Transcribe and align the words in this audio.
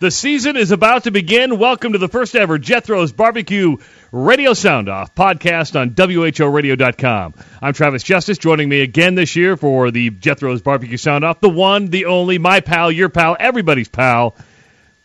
The 0.00 0.12
season 0.12 0.56
is 0.56 0.70
about 0.70 1.04
to 1.04 1.10
begin. 1.10 1.58
Welcome 1.58 1.94
to 1.94 1.98
the 1.98 2.06
first 2.06 2.36
ever 2.36 2.56
Jethro's 2.56 3.10
Barbecue 3.10 3.78
Radio 4.12 4.54
Sound 4.54 4.88
Off 4.88 5.12
podcast 5.12 5.74
on 5.74 5.90
WHORadio.com. 5.90 7.34
I'm 7.60 7.72
Travis 7.72 8.04
Justice, 8.04 8.38
joining 8.38 8.68
me 8.68 8.82
again 8.82 9.16
this 9.16 9.34
year 9.34 9.56
for 9.56 9.90
the 9.90 10.10
Jethro's 10.10 10.62
Barbecue 10.62 10.98
Sound 10.98 11.24
Off, 11.24 11.40
the 11.40 11.50
one, 11.50 11.86
the 11.86 12.04
only, 12.04 12.38
my 12.38 12.60
pal, 12.60 12.92
your 12.92 13.08
pal, 13.08 13.36
everybody's 13.40 13.88
pal, 13.88 14.36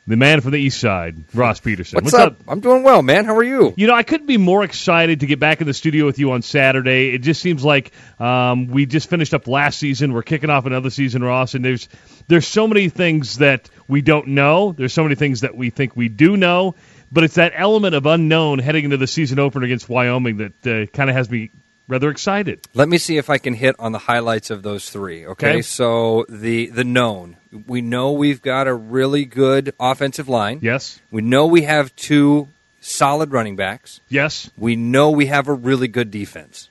the 0.05 0.17
man 0.17 0.41
from 0.41 0.51
the 0.51 0.57
east 0.57 0.79
side, 0.79 1.23
Ross 1.33 1.61
Peterson. 1.61 2.03
What's, 2.03 2.13
up? 2.13 2.37
I'm 2.47 2.59
doing 2.59 2.83
well, 2.83 3.01
man. 3.01 3.23
How 3.23 3.37
are 3.37 3.43
you? 3.43 3.73
You 3.77 3.87
know, 3.87 3.95
I 3.95 4.03
couldn't 4.03 4.27
be 4.27 4.37
more 4.37 4.63
excited 4.63 5.21
to 5.21 5.25
get 5.25 5.39
back 5.39 5.61
in 5.61 5.67
the 5.67 5.73
studio 5.73 6.05
with 6.05 6.19
you 6.19 6.31
on 6.31 6.41
Saturday. 6.41 7.13
It 7.13 7.19
just 7.19 7.41
seems 7.41 7.63
like 7.63 7.93
um, 8.19 8.67
we 8.67 8.85
just 8.85 9.09
finished 9.09 9.33
up 9.33 9.47
last 9.47 9.79
season. 9.79 10.11
We're 10.11 10.23
kicking 10.23 10.49
off 10.49 10.65
another 10.65 10.89
season, 10.89 11.23
Ross, 11.23 11.53
and 11.53 11.63
there's 11.63 11.87
there's 12.27 12.47
so 12.47 12.67
many 12.67 12.89
things 12.89 13.37
that 13.37 13.69
we 13.87 14.01
don't 14.01 14.29
know. 14.29 14.73
There's 14.73 14.93
so 14.93 15.03
many 15.03 15.15
things 15.15 15.41
that 15.41 15.55
we 15.55 15.69
think 15.69 15.95
we 15.95 16.09
do 16.09 16.35
know, 16.35 16.75
but 17.09 17.23
it's 17.23 17.35
that 17.35 17.53
element 17.55 17.95
of 17.95 18.05
unknown 18.05 18.59
heading 18.59 18.83
into 18.83 18.97
the 18.97 19.07
season 19.07 19.39
opener 19.39 19.65
against 19.65 19.87
Wyoming 19.87 20.37
that 20.37 20.67
uh, 20.67 20.85
kind 20.87 21.09
of 21.09 21.15
has 21.15 21.29
me 21.29 21.51
rather 21.87 22.09
excited. 22.09 22.61
Let 22.73 22.89
me 22.89 22.97
see 22.97 23.17
if 23.17 23.29
I 23.29 23.37
can 23.37 23.53
hit 23.53 23.75
on 23.79 23.91
the 23.91 23.99
highlights 23.99 24.49
of 24.49 24.63
those 24.63 24.89
three. 24.89 25.25
Okay? 25.25 25.49
Okay. 25.51 25.61
so 25.61 26.25
the 26.29 26.67
the 26.67 26.83
known, 26.83 27.37
we 27.67 27.81
know 27.81 28.11
we've 28.13 28.41
got 28.41 28.67
a 28.67 28.73
really 28.73 29.25
good 29.25 29.73
offensive 29.79 30.27
line. 30.29 30.59
Yes, 30.61 30.99
We 31.11 31.21
know 31.21 31.45
we 31.45 31.63
have 31.63 31.95
two 31.95 32.47
solid 32.81 33.31
running 33.31 33.55
backs. 33.55 34.01
yes. 34.09 34.49
We 34.57 34.75
know 34.75 35.11
we 35.11 35.27
have 35.27 35.47
a 35.47 35.53
really 35.53 35.87
good 35.87 36.11
defense. 36.11 36.69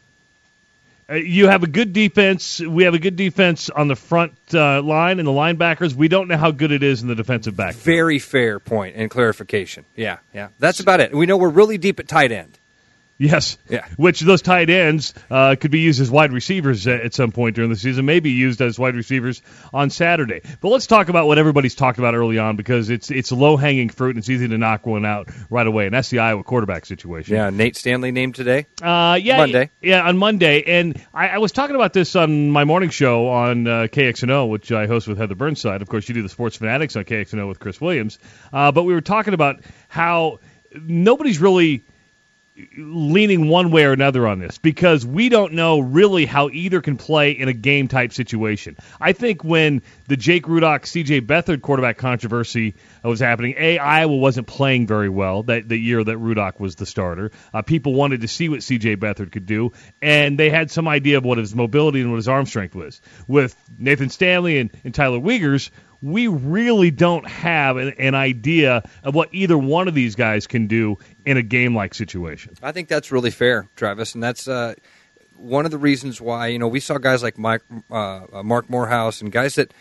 Uh, 1.11 1.15
you 1.17 1.49
have 1.49 1.63
a 1.63 1.67
good 1.67 1.93
defense. 1.93 2.61
We 2.61 2.85
have 2.85 2.95
a 2.95 2.99
good 2.99 3.17
defense 3.17 3.69
on 3.71 3.89
the 3.89 3.97
front 3.97 4.35
uh, 4.55 4.81
line 4.83 5.19
and 5.19 5.27
the 5.27 5.33
linebackers. 5.33 5.95
We 5.95 6.09
don't 6.09 6.29
know 6.29 6.37
how 6.37 6.53
good 6.53 6.71
it 6.71 6.83
is 6.83 7.03
in 7.03 7.09
the 7.09 7.15
defensive 7.17 7.57
back. 7.57 7.75
Very 7.75 8.19
fair 8.21 8.61
point 8.61 8.95
and 8.97 9.11
clarification. 9.11 9.85
Yeah, 9.97 10.19
yeah, 10.33 10.49
that's 10.59 10.81
about 10.81 11.01
it. 11.01 11.13
We 11.15 11.27
know 11.27 11.37
we're 11.37 11.49
really 11.49 11.77
deep 11.77 11.99
at 11.99 12.07
tight 12.09 12.31
end. 12.31 12.57
Yes. 13.19 13.57
Yeah. 13.69 13.87
Which 13.97 14.21
those 14.21 14.43
tight 14.43 14.69
ends 14.69 15.15
uh, 15.31 15.57
could 15.59 15.71
be 15.71 15.81
used 15.81 16.01
as 16.01 16.11
wide 16.11 16.33
receivers 16.33 16.87
at 16.87 17.15
some 17.15 17.31
point 17.31 17.55
during 17.55 17.71
the 17.71 17.77
season, 17.77 18.05
maybe 18.05 18.31
used 18.31 18.61
as 18.61 18.79
wide 18.79 18.97
receivers 18.97 19.43
on 19.73 19.91
Saturday. 19.91 20.41
But 20.61 20.71
let's 20.71 20.87
talk 20.87 21.09
about 21.09 21.27
what 21.27 21.39
everybody's 21.39 21.75
talked 21.75 21.99
about 21.99 22.15
early 22.15 22.39
on 22.39 22.57
because 22.57 22.91
it's 22.91 23.11
it's 23.11 23.31
low 23.31 23.57
hanging 23.57 23.91
fruit 23.91 24.11
and 24.11 24.19
it's 24.19 24.29
easy 24.29 24.49
to 24.49 24.59
knock 24.59 24.87
one 24.87 25.05
out 25.05 25.29
right 25.51 25.67
away, 25.67 25.87
and 25.87 25.95
that's 25.95 26.11
the 26.11 26.19
Iowa 26.19 26.43
quarterback 26.43 26.87
situation. 26.87 27.37
Yeah, 27.37 27.51
Nate 27.51 27.77
Stanley 27.77 28.11
named 28.11 28.35
today. 28.35 28.67
Uh, 28.83 29.19
yeah, 29.21 29.37
Monday. 29.37 29.71
Yeah, 29.81 30.03
on 30.07 30.19
Monday, 30.19 30.63
and 30.63 31.01
I, 31.15 31.29
I 31.29 31.39
was 31.39 31.53
talking 31.53 31.77
about 31.77 31.93
this 31.93 32.17
on 32.17 32.51
my 32.51 32.65
morning 32.65 32.91
show 32.91 33.29
on 33.29 33.67
uh, 33.67 33.87
KXNO, 33.91 34.49
which 34.49 34.73
I 34.73 34.87
host 34.87 35.07
with 35.07 35.19
Heather 35.19 35.35
Burnside. 35.35 35.83
Of 35.83 35.89
course, 35.89 36.09
you 36.09 36.15
do 36.15 36.23
the 36.23 36.29
Sports 36.29 36.57
Fanatics 36.57 36.97
on 36.97 37.05
KXNO 37.05 37.49
with 37.49 37.61
Chris 37.61 37.81
Williams. 37.81 38.19
Uh, 38.53 38.73
but 38.73 38.83
we 38.83 38.95
were 38.95 39.01
talking 39.01 39.35
about 39.35 39.61
how 39.89 40.41
nobody's 40.75 41.39
really 41.39 41.85
leaning 42.77 43.49
one 43.49 43.71
way 43.71 43.85
or 43.85 43.93
another 43.93 44.27
on 44.27 44.39
this 44.39 44.59
because 44.59 45.05
we 45.07 45.29
don't 45.29 45.53
know 45.53 45.81
really 45.81 46.27
how 46.27 46.49
either 46.51 46.81
can 46.81 46.97
play 46.97 47.33
in 47.33 47.49
a 47.49 47.53
game 47.53 47.89
type 47.89 48.13
situation. 48.13 48.77
I 49.01 49.13
think 49.13 49.45
when 49.45 49.83
the 50.09 50.17
Jake 50.17 50.45
Rudock, 50.45 50.83
CJ 50.83 51.23
Beathard 51.27 51.63
quarterback 51.63 51.99
controversy 51.99 52.75
was 53.03 53.21
happening, 53.21 53.55
A, 53.59 53.79
Iowa 53.79 54.17
wasn't 54.17 54.47
playing 54.47 54.87
very 54.87 55.09
well 55.09 55.43
that 55.45 55.69
the 55.69 55.77
year 55.77 56.03
that 56.03 56.17
Rudock 56.17 56.61
was 56.61 56.77
the 56.77 56.87
starter. 56.87 57.31
Uh, 57.53 57.63
people 57.63 57.95
wanted 57.95 58.23
to 58.23 58.29
see 58.29 58.49
what 58.49 58.61
CJ 58.61 58.97
Beathard 58.97 59.33
could 59.33 59.47
do, 59.47 59.73
and 60.01 60.39
they 60.39 60.51
had 60.51 60.71
some 60.71 60.89
idea 60.89 61.19
of 61.19 61.25
what 61.25 61.39
his 61.39 61.55
mobility 61.55 62.01
and 62.01 62.11
what 62.11 62.17
his 62.17 62.29
arm 62.29 62.47
strength 62.47 62.75
was. 62.75 63.01
With 63.27 63.57
Nathan 63.79 64.11
Stanley 64.11 64.59
and, 64.59 64.71
and 64.85 64.95
Tyler 64.95 65.19
Wiegers, 65.19 65.71
we 66.03 66.27
really 66.27 66.91
don't 66.91 67.27
have 67.27 67.77
an, 67.77 67.95
an 67.99 68.15
idea 68.15 68.83
of 69.05 69.15
what 69.15 69.29
either 69.33 69.57
one 69.57 69.89
of 69.89 69.95
these 69.95 70.15
guys 70.15 70.47
can 70.47 70.67
do 70.67 70.99
in 71.25 71.37
a 71.37 71.43
game 71.43 71.75
like 71.75 71.95
situation. 71.95 72.55
I 72.63 72.73
think 72.73 72.89
that's 72.89 73.13
really 73.13 73.31
fair, 73.31 73.69
Travis, 73.77 74.15
and 74.15 74.23
that's 74.23 74.49
uh, 74.49 74.75
one 75.37 75.65
of 75.65 75.71
the 75.71 75.79
reasons 75.79 76.21
why 76.21 76.49
you 76.49 76.59
know 76.59 76.69
we 76.69 76.81
saw 76.81 76.99
guys 76.99 77.23
like 77.23 77.39
Mike, 77.39 77.63
uh, 77.91 78.27
uh, 78.33 78.43
Marc 78.43 78.69
Morehouse 78.69 79.21
and 79.21 79.31
guys 79.31 79.55
that 79.55 79.73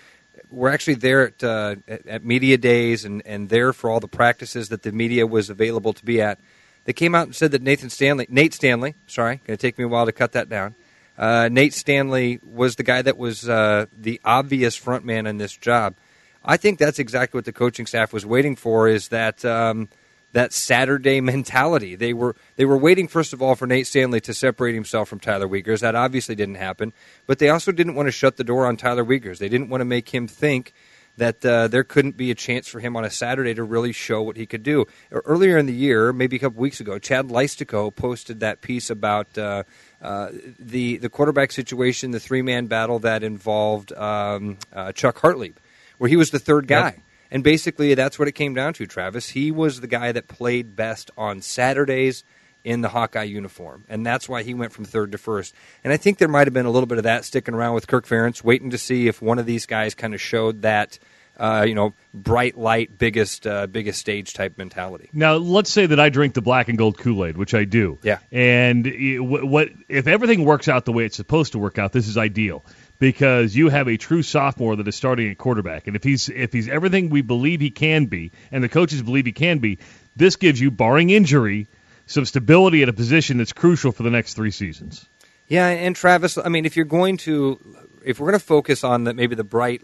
were 0.49 0.69
actually 0.69 0.95
there 0.95 1.27
at, 1.27 1.43
uh, 1.43 1.75
at 1.87 2.23
media 2.23 2.57
days 2.57 3.03
and 3.03 3.21
and 3.25 3.49
there 3.49 3.73
for 3.73 3.89
all 3.89 3.99
the 3.99 4.07
practices 4.07 4.69
that 4.69 4.83
the 4.83 4.91
media 4.91 5.25
was 5.25 5.49
available 5.49 5.93
to 5.93 6.05
be 6.05 6.21
at. 6.21 6.39
They 6.85 6.93
came 6.93 7.13
out 7.13 7.27
and 7.27 7.35
said 7.35 7.51
that 7.51 7.61
Nathan 7.61 7.89
Stanley, 7.89 8.25
Nate 8.29 8.53
Stanley, 8.55 8.95
sorry, 9.05 9.37
going 9.45 9.55
to 9.55 9.61
take 9.61 9.77
me 9.77 9.83
a 9.83 9.87
while 9.87 10.07
to 10.07 10.11
cut 10.11 10.31
that 10.31 10.49
down. 10.49 10.75
Uh, 11.15 11.47
Nate 11.51 11.73
Stanley 11.73 12.39
was 12.43 12.75
the 12.75 12.83
guy 12.83 13.03
that 13.03 13.17
was 13.17 13.47
uh, 13.47 13.85
the 13.95 14.19
obvious 14.25 14.75
front 14.75 15.05
man 15.05 15.27
in 15.27 15.37
this 15.37 15.55
job. 15.55 15.95
I 16.43 16.57
think 16.57 16.79
that's 16.79 16.99
exactly 16.99 17.37
what 17.37 17.45
the 17.45 17.53
coaching 17.53 17.85
staff 17.85 18.13
was 18.13 18.25
waiting 18.25 18.55
for. 18.55 18.87
Is 18.87 19.09
that 19.09 19.45
um, 19.45 19.89
that 20.33 20.53
Saturday 20.53 21.21
mentality? 21.21 21.95
They 21.95 22.13
were 22.13 22.35
they 22.55 22.65
were 22.65 22.77
waiting 22.77 23.07
first 23.07 23.33
of 23.33 23.41
all 23.41 23.55
for 23.55 23.67
Nate 23.67 23.87
Stanley 23.87 24.21
to 24.21 24.33
separate 24.33 24.73
himself 24.73 25.09
from 25.09 25.19
Tyler 25.19 25.47
Wiegers. 25.47 25.81
That 25.81 25.95
obviously 25.95 26.35
didn't 26.35 26.55
happen, 26.55 26.93
but 27.27 27.39
they 27.39 27.49
also 27.49 27.71
didn't 27.71 27.95
want 27.95 28.07
to 28.07 28.11
shut 28.11 28.37
the 28.37 28.43
door 28.43 28.65
on 28.65 28.77
Tyler 28.77 29.05
Wiegers. 29.05 29.37
They 29.37 29.49
didn't 29.49 29.69
want 29.69 29.81
to 29.81 29.85
make 29.85 30.09
him 30.09 30.27
think 30.27 30.73
that 31.17 31.45
uh, 31.45 31.67
there 31.67 31.83
couldn't 31.83 32.17
be 32.17 32.31
a 32.31 32.35
chance 32.35 32.67
for 32.67 32.79
him 32.79 32.95
on 32.95 33.03
a 33.03 33.09
Saturday 33.09 33.53
to 33.53 33.63
really 33.63 33.91
show 33.91 34.21
what 34.21 34.37
he 34.37 34.45
could 34.45 34.63
do. 34.63 34.85
Earlier 35.11 35.57
in 35.57 35.65
the 35.65 35.73
year, 35.73 36.13
maybe 36.13 36.37
a 36.37 36.39
couple 36.39 36.61
weeks 36.61 36.79
ago, 36.79 36.97
Chad 36.99 37.27
Leistikow 37.27 37.95
posted 37.95 38.39
that 38.39 38.61
piece 38.61 38.89
about 38.89 39.37
uh, 39.37 39.63
uh, 40.01 40.29
the 40.57 40.97
the 40.97 41.09
quarterback 41.09 41.51
situation, 41.51 42.11
the 42.11 42.19
three 42.19 42.41
man 42.41 42.67
battle 42.67 42.99
that 42.99 43.23
involved 43.23 43.91
um, 43.93 44.57
uh, 44.73 44.91
Chuck 44.93 45.19
Hartlieb, 45.19 45.55
where 46.01 46.09
he 46.09 46.15
was 46.15 46.31
the 46.31 46.39
third 46.39 46.65
guy. 46.65 47.03
And 47.29 47.43
basically, 47.43 47.93
that's 47.93 48.17
what 48.17 48.27
it 48.27 48.31
came 48.31 48.55
down 48.55 48.73
to, 48.73 48.87
Travis. 48.87 49.29
He 49.29 49.51
was 49.51 49.81
the 49.81 49.87
guy 49.87 50.11
that 50.11 50.27
played 50.27 50.75
best 50.75 51.11
on 51.15 51.41
Saturdays 51.41 52.23
in 52.63 52.81
the 52.81 52.89
Hawkeye 52.89 53.21
uniform. 53.21 53.85
And 53.87 54.03
that's 54.03 54.27
why 54.27 54.41
he 54.41 54.55
went 54.55 54.73
from 54.73 54.83
third 54.83 55.11
to 55.11 55.19
first. 55.19 55.53
And 55.83 55.93
I 55.93 55.97
think 55.97 56.17
there 56.17 56.27
might 56.27 56.47
have 56.47 56.55
been 56.55 56.65
a 56.65 56.71
little 56.71 56.87
bit 56.87 56.97
of 56.97 57.03
that 57.03 57.23
sticking 57.23 57.53
around 57.53 57.75
with 57.75 57.85
Kirk 57.85 58.07
Ferentz, 58.07 58.43
waiting 58.43 58.71
to 58.71 58.79
see 58.79 59.07
if 59.07 59.21
one 59.21 59.37
of 59.37 59.45
these 59.45 59.67
guys 59.67 59.93
kind 59.93 60.15
of 60.15 60.19
showed 60.19 60.63
that, 60.63 60.97
uh, 61.37 61.65
you 61.67 61.75
know, 61.75 61.93
bright 62.15 62.57
light, 62.57 62.97
biggest, 62.97 63.45
uh, 63.45 63.67
biggest 63.67 63.99
stage 63.99 64.33
type 64.33 64.57
mentality. 64.57 65.07
Now, 65.13 65.35
let's 65.35 65.69
say 65.69 65.85
that 65.85 65.99
I 65.99 66.09
drink 66.09 66.33
the 66.33 66.41
black 66.41 66.67
and 66.67 66.79
gold 66.79 66.97
Kool 66.97 67.25
Aid, 67.27 67.37
which 67.37 67.53
I 67.53 67.63
do. 67.63 67.99
Yeah. 68.01 68.17
And 68.31 68.87
it- 68.87 69.19
what 69.19 69.69
if 69.87 70.07
everything 70.07 70.45
works 70.45 70.67
out 70.67 70.85
the 70.85 70.93
way 70.93 71.05
it's 71.05 71.15
supposed 71.15 71.51
to 71.51 71.59
work 71.59 71.77
out? 71.77 71.93
This 71.93 72.07
is 72.07 72.17
ideal 72.17 72.65
because 73.01 73.55
you 73.55 73.69
have 73.69 73.87
a 73.87 73.97
true 73.97 74.21
sophomore 74.21 74.75
that 74.75 74.87
is 74.87 74.95
starting 74.95 75.31
at 75.31 75.37
quarterback, 75.39 75.87
and 75.87 75.95
if 75.95 76.03
he's 76.03 76.29
if 76.29 76.53
he's 76.53 76.69
everything 76.69 77.09
we 77.09 77.23
believe 77.23 77.59
he 77.59 77.71
can 77.71 78.05
be, 78.05 78.31
and 78.51 78.63
the 78.63 78.69
coaches 78.69 79.01
believe 79.01 79.25
he 79.25 79.31
can 79.31 79.57
be, 79.57 79.79
this 80.15 80.35
gives 80.35 80.61
you, 80.61 80.69
barring 80.69 81.09
injury, 81.09 81.65
some 82.05 82.25
stability 82.25 82.83
at 82.83 82.89
a 82.89 82.93
position 82.93 83.39
that's 83.39 83.53
crucial 83.53 83.91
for 83.91 84.03
the 84.03 84.11
next 84.11 84.35
three 84.35 84.51
seasons. 84.51 85.07
Yeah, 85.47 85.67
and 85.67 85.95
Travis, 85.95 86.37
I 86.37 86.47
mean, 86.49 86.63
if 86.67 86.75
you're 86.75 86.85
going 86.85 87.17
to, 87.17 87.59
if 88.05 88.19
we're 88.19 88.27
going 88.27 88.39
to 88.39 88.45
focus 88.45 88.83
on 88.83 89.03
the, 89.03 89.15
maybe 89.15 89.33
the 89.33 89.43
bright, 89.43 89.81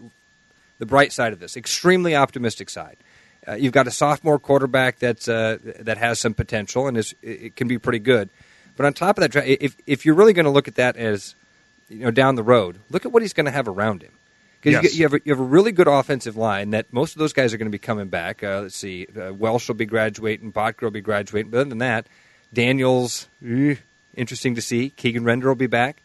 the 0.78 0.86
bright 0.86 1.12
side 1.12 1.34
of 1.34 1.40
this, 1.40 1.58
extremely 1.58 2.16
optimistic 2.16 2.70
side, 2.70 2.98
uh, 3.48 3.56
you've 3.56 3.74
got 3.74 3.88
a 3.88 3.92
sophomore 3.92 4.38
quarterback 4.38 5.00
that's 5.00 5.28
uh, 5.28 5.58
that 5.80 5.98
has 5.98 6.20
some 6.20 6.36
potential 6.36 6.88
and 6.88 6.96
is 6.96 7.16
it 7.24 7.56
can 7.56 7.68
be 7.68 7.80
pretty 7.80 8.00
good. 8.00 8.30
But 8.76 8.86
on 8.86 8.94
top 8.94 9.18
of 9.18 9.32
that, 9.32 9.44
if 9.44 9.76
if 9.88 10.06
you're 10.06 10.14
really 10.14 10.34
going 10.34 10.46
to 10.46 10.52
look 10.52 10.68
at 10.68 10.76
that 10.76 10.98
as 10.98 11.34
you 11.90 12.00
know 12.00 12.12
down 12.12 12.36
the 12.36 12.44
road, 12.44 12.80
look 12.90 13.06
at 13.06 13.12
what 13.12 13.22
he's 13.22 13.34
going 13.34 13.46
to 13.46 13.52
have 13.52 13.68
around 13.68 14.02
him. 14.02 14.14
Because 14.62 14.84
Yes. 14.84 14.96
you, 14.98 15.04
have 15.06 15.14
a, 15.14 15.20
you 15.24 15.32
have 15.32 15.40
a 15.40 15.44
really 15.44 15.72
good 15.72 15.88
offensive 15.88 16.36
line 16.36 16.72
that 16.72 16.92
most 16.92 17.16
of 17.16 17.20
those 17.20 17.32
guys 17.32 17.54
are 17.54 17.58
going 17.58 17.68
to 17.68 17.72
be 17.72 17.78
coming 17.78 18.08
back. 18.08 18.44
Uh, 18.44 18.62
let's 18.64 18.76
see, 18.76 19.06
uh, 19.16 19.34
Welsh 19.34 19.68
will 19.68 19.76
be 19.76 19.86
graduating, 19.86 20.52
Boettger 20.52 20.82
will 20.82 20.92
be 20.92 21.02
graduating. 21.02 21.52
But 21.52 21.60
other 21.60 21.70
than 21.70 21.78
that, 21.78 22.08
Daniels, 22.52 23.28
eh, 23.46 23.76
interesting 24.16 24.56
to 24.56 24.62
see. 24.62 24.90
Keegan 24.90 25.24
Render 25.24 25.48
will 25.48 25.56
be 25.56 25.68
back. 25.68 26.02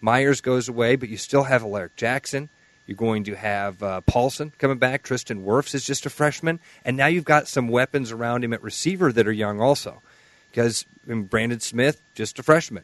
Myers 0.00 0.40
goes 0.40 0.68
away, 0.68 0.96
but 0.96 1.08
you 1.08 1.16
still 1.16 1.44
have 1.44 1.62
Alaric 1.62 1.94
Jackson. 1.96 2.48
You're 2.86 2.96
going 2.96 3.22
to 3.24 3.36
have 3.36 3.80
uh, 3.82 4.00
Paulsen 4.00 4.50
coming 4.58 4.78
back. 4.78 5.04
Tristan 5.04 5.44
Wirfs 5.44 5.72
is 5.72 5.84
just 5.84 6.04
a 6.04 6.10
freshman, 6.10 6.58
and 6.84 6.96
now 6.96 7.06
you've 7.06 7.24
got 7.24 7.46
some 7.46 7.68
weapons 7.68 8.10
around 8.10 8.42
him 8.42 8.52
at 8.52 8.62
receiver 8.62 9.12
that 9.12 9.28
are 9.28 9.32
young 9.32 9.60
also. 9.60 10.02
Because 10.50 10.84
Brandon 11.06 11.60
Smith, 11.60 12.02
just 12.14 12.38
a 12.40 12.42
freshman. 12.42 12.82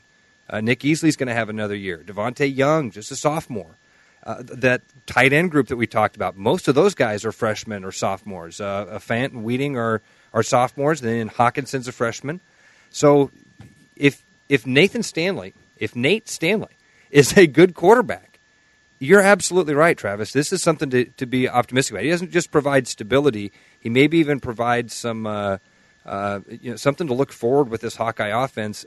Uh, 0.48 0.60
Nick 0.60 0.80
Easley's 0.80 1.16
going 1.16 1.28
to 1.28 1.34
have 1.34 1.48
another 1.48 1.74
year. 1.74 2.02
Devontae 2.04 2.54
Young, 2.54 2.90
just 2.90 3.10
a 3.10 3.16
sophomore. 3.16 3.76
Uh, 4.24 4.42
that 4.42 4.82
tight 5.06 5.32
end 5.32 5.50
group 5.50 5.68
that 5.68 5.76
we 5.76 5.86
talked 5.86 6.16
about, 6.16 6.36
most 6.36 6.68
of 6.68 6.74
those 6.74 6.94
guys 6.94 7.24
are 7.24 7.32
freshmen 7.32 7.84
or 7.84 7.92
sophomores. 7.92 8.60
Uh, 8.60 8.98
Fant 9.00 9.26
and 9.26 9.44
Wieting 9.44 9.76
are, 9.76 10.02
are 10.34 10.42
sophomores, 10.42 11.00
then 11.00 11.28
Hockenson's 11.28 11.88
a 11.88 11.92
freshman. 11.92 12.40
So 12.90 13.30
if 13.96 14.24
if 14.48 14.66
Nathan 14.66 15.02
Stanley, 15.02 15.54
if 15.76 15.94
Nate 15.94 16.28
Stanley 16.28 16.76
is 17.10 17.36
a 17.36 17.46
good 17.46 17.74
quarterback, 17.74 18.38
you're 18.98 19.20
absolutely 19.20 19.74
right, 19.74 19.96
Travis. 19.96 20.32
This 20.32 20.52
is 20.52 20.62
something 20.62 20.90
to, 20.90 21.04
to 21.04 21.26
be 21.26 21.48
optimistic 21.48 21.92
about. 21.92 22.04
He 22.04 22.10
doesn't 22.10 22.32
just 22.32 22.50
provide 22.50 22.88
stability; 22.88 23.52
he 23.78 23.88
maybe 23.88 24.18
even 24.18 24.40
provides 24.40 24.94
some 24.94 25.26
uh, 25.26 25.58
uh, 26.04 26.40
you 26.48 26.70
know 26.70 26.76
something 26.76 27.06
to 27.06 27.14
look 27.14 27.32
forward 27.32 27.68
with 27.68 27.80
this 27.80 27.96
Hawkeye 27.96 28.28
offense 28.44 28.84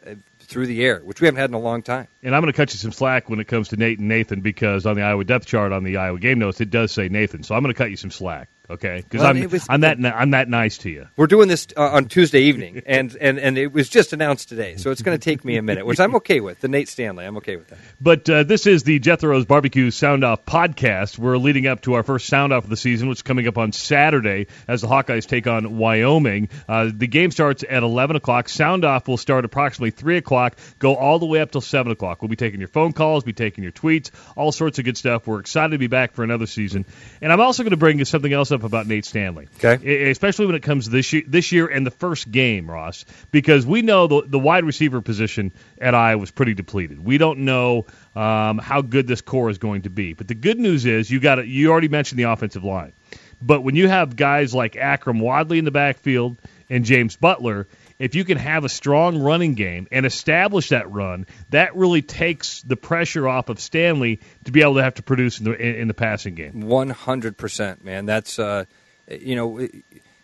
through 0.51 0.68
the 0.68 0.83
air, 0.83 1.00
which 1.03 1.21
we 1.21 1.25
haven't 1.25 1.39
had 1.39 1.50
in 1.50 1.53
a 1.53 1.59
long 1.59 1.81
time. 1.81 2.07
And 2.21 2.36
I'm 2.36 2.42
going 2.42 2.51
to 2.51 2.57
cut 2.57 2.74
you 2.74 2.77
some 2.77 2.92
slack 2.92 3.30
when 3.30 3.39
it 3.39 3.48
comes 3.48 3.69
to 3.69 3.77
Nate 3.77 4.00
and 4.00 4.09
Nathan 4.09 4.42
because 4.42 4.86
on 4.86 4.95
the 4.95 5.01
Iowa 5.01 5.24
depth 5.24 5.48
chart 5.48 5.71
on 5.71 5.83
the 5.83 5.98
Iowa 5.98 6.19
game 6.19 6.39
notes 6.39 6.62
it 6.62 6.69
does 6.69 6.92
say 6.92 7.09
Nathan, 7.09 7.44
so 7.44 7.56
I'm 7.56 7.63
going 7.63 7.74
to 7.74 7.77
cut 7.77 7.89
you 7.89 7.98
some 7.98 8.12
slack. 8.12 8.50
Okay, 8.71 8.97
because 9.03 9.19
Well, 9.19 9.29
I'm 9.29 9.38
it 9.38 9.51
was- 9.51 9.65
I'm 9.69 9.81
that 9.81 9.97
I'm 10.06 10.31
that 10.31 10.47
nice 10.50 10.77
to 10.79 10.89
you. 10.89 11.07
We're 11.18 11.27
doing 11.27 11.50
this 11.50 11.68
uh, 11.75 11.81
on 11.89 12.06
Tuesday 12.06 12.41
evening, 12.44 12.81
and, 12.85 13.15
and, 13.19 13.38
and 13.38 13.57
it 13.57 13.73
was 13.73 13.89
just 13.89 14.13
announced 14.13 14.47
today, 14.50 14.77
so 14.77 14.91
it's 14.91 15.01
going 15.01 15.18
to 15.19 15.23
take 15.23 15.44
me 15.44 15.57
a 15.57 15.62
minute, 15.62 15.85
which 15.85 16.00
I'm 16.00 16.15
okay 16.15 16.39
with. 16.39 16.62
The 16.62 16.68
Nate 16.69 16.88
Stanley, 16.88 17.25
I'm 17.25 17.38
okay 17.38 17.57
with 17.57 17.68
that. 17.68 17.77
But 18.00 18.29
uh, 18.29 18.44
this 18.44 18.65
is 18.68 18.83
the 18.83 19.00
Jethro's 19.00 19.45
Barbecue 19.45 19.91
Sound 19.91 20.23
Off 20.23 20.45
podcast. 20.45 21.18
We're 21.18 21.38
leading 21.38 21.68
up 21.68 21.81
to 21.81 21.94
our 21.95 22.03
first 22.03 22.27
Sound 22.27 22.53
Off 22.53 22.63
of 22.63 22.69
the 22.69 22.77
season, 22.77 23.09
which 23.09 23.19
is 23.19 23.23
coming 23.23 23.47
up 23.47 23.57
on 23.57 23.73
Saturday 23.73 24.47
as 24.68 24.81
the 24.81 24.88
Hawkeyes 24.88 25.25
take 25.27 25.47
on 25.47 25.77
Wyoming. 25.77 26.50
Uh, 26.69 26.89
the 26.94 27.07
game 27.07 27.31
starts 27.31 27.63
at 27.69 27.83
11 27.83 28.15
o'clock. 28.15 28.47
Sound 28.47 28.85
Off 28.85 29.07
will 29.07 29.17
start 29.17 29.44
approximately 29.44 29.91
3 29.91 30.17
o'clock, 30.17 30.56
go 30.79 30.95
all 30.95 31.19
the 31.19 31.25
way 31.25 31.41
up 31.41 31.51
till 31.51 31.62
7 31.62 31.91
o'clock. 31.91 32.21
We'll 32.21 32.29
be 32.29 32.35
taking 32.38 32.59
your 32.62 32.69
phone 32.69 32.94
calls, 32.94 33.24
be 33.24 33.33
taking 33.33 33.63
your 33.63 33.74
tweets, 33.74 34.12
all 34.35 34.51
sorts 34.51 34.79
of 34.79 34.85
good 34.85 34.97
stuff. 34.97 35.27
We're 35.27 35.39
excited 35.39 35.71
to 35.71 35.77
be 35.77 35.88
back 35.88 36.13
for 36.13 36.24
another 36.24 36.45
season. 36.45 36.85
And 37.21 37.33
I'm 37.33 37.41
also 37.41 37.63
going 37.63 37.71
to 37.71 37.77
bring 37.77 38.03
something 38.06 38.31
else 38.31 38.51
up 38.51 38.61
about 38.63 38.88
Nate 38.88 39.06
Stanley. 39.06 39.48
Okay. 39.63 40.10
Especially 40.10 40.46
when 40.46 40.56
it 40.56 40.63
comes 40.63 40.86
to 40.86 40.92
this 40.92 41.12
year, 41.13 41.24
this 41.28 41.52
year 41.52 41.68
and 41.68 41.86
the 41.86 41.92
first 41.92 42.31
game, 42.31 42.69
Ross, 42.69 43.06
because 43.31 43.66
we 43.66 43.81
know 43.81 44.08
the, 44.08 44.24
the 44.25 44.40
wide 44.40 44.63
receiver 44.63 45.02
position 45.02 45.52
at 45.80 45.96
Iowa 45.96 46.19
was 46.19 46.31
pretty 46.31 46.54
depleted. 46.54 47.04
We 47.04 47.18
don't 47.18 47.40
know 47.40 47.86
um, 48.16 48.58
how 48.58 48.81
good 48.81 49.08
this 49.08 49.22
core 49.22 49.50
is 49.50 49.58
going 49.58 49.84
to 49.84 49.90
be. 49.90 50.13
But 50.13 50.28
the 50.28 50.36
good 50.36 50.60
news 50.60 50.86
is 50.86 51.10
you 51.10 51.19
got 51.19 51.46
you 51.48 51.72
already 51.72 51.88
mentioned 51.88 52.19
the 52.19 52.24
offensive 52.24 52.63
line. 52.63 52.94
But 53.42 53.62
when 53.62 53.75
you 53.75 53.88
have 53.88 54.16
guys 54.16 54.54
like 54.54 54.74
Akrum 54.74 55.19
Wadley 55.19 55.58
in 55.58 55.66
the 55.66 55.72
backfield 55.72 56.38
and 56.69 56.86
James 56.86 57.16
Butler, 57.16 57.68
if 58.01 58.15
you 58.15 58.25
can 58.25 58.38
have 58.38 58.65
a 58.65 58.69
strong 58.69 59.21
running 59.21 59.53
game 59.53 59.88
and 59.92 60.06
establish 60.06 60.69
that 60.69 60.92
run, 60.92 61.27
that 61.51 61.75
really 61.75 62.01
takes 62.01 62.62
the 62.63 62.75
pressure 62.75 63.27
off 63.27 63.50
of 63.50 63.59
Stanley 63.59 64.19
to 64.45 64.51
be 64.51 64.62
able 64.62 64.75
to 64.75 64.83
have 64.83 64.95
to 64.95 65.03
produce 65.03 65.39
in 65.39 65.45
the 65.45 65.53
in, 65.53 65.88
the 65.88 65.94
passing 65.94 66.36
game. 66.36 66.62
One 66.62 66.89
hundred 66.89 67.38
percent, 67.38 67.86
man. 67.86 68.06
That's 68.06 68.39
uh, 68.39 68.65
you 69.07 69.36
know, 69.36 69.68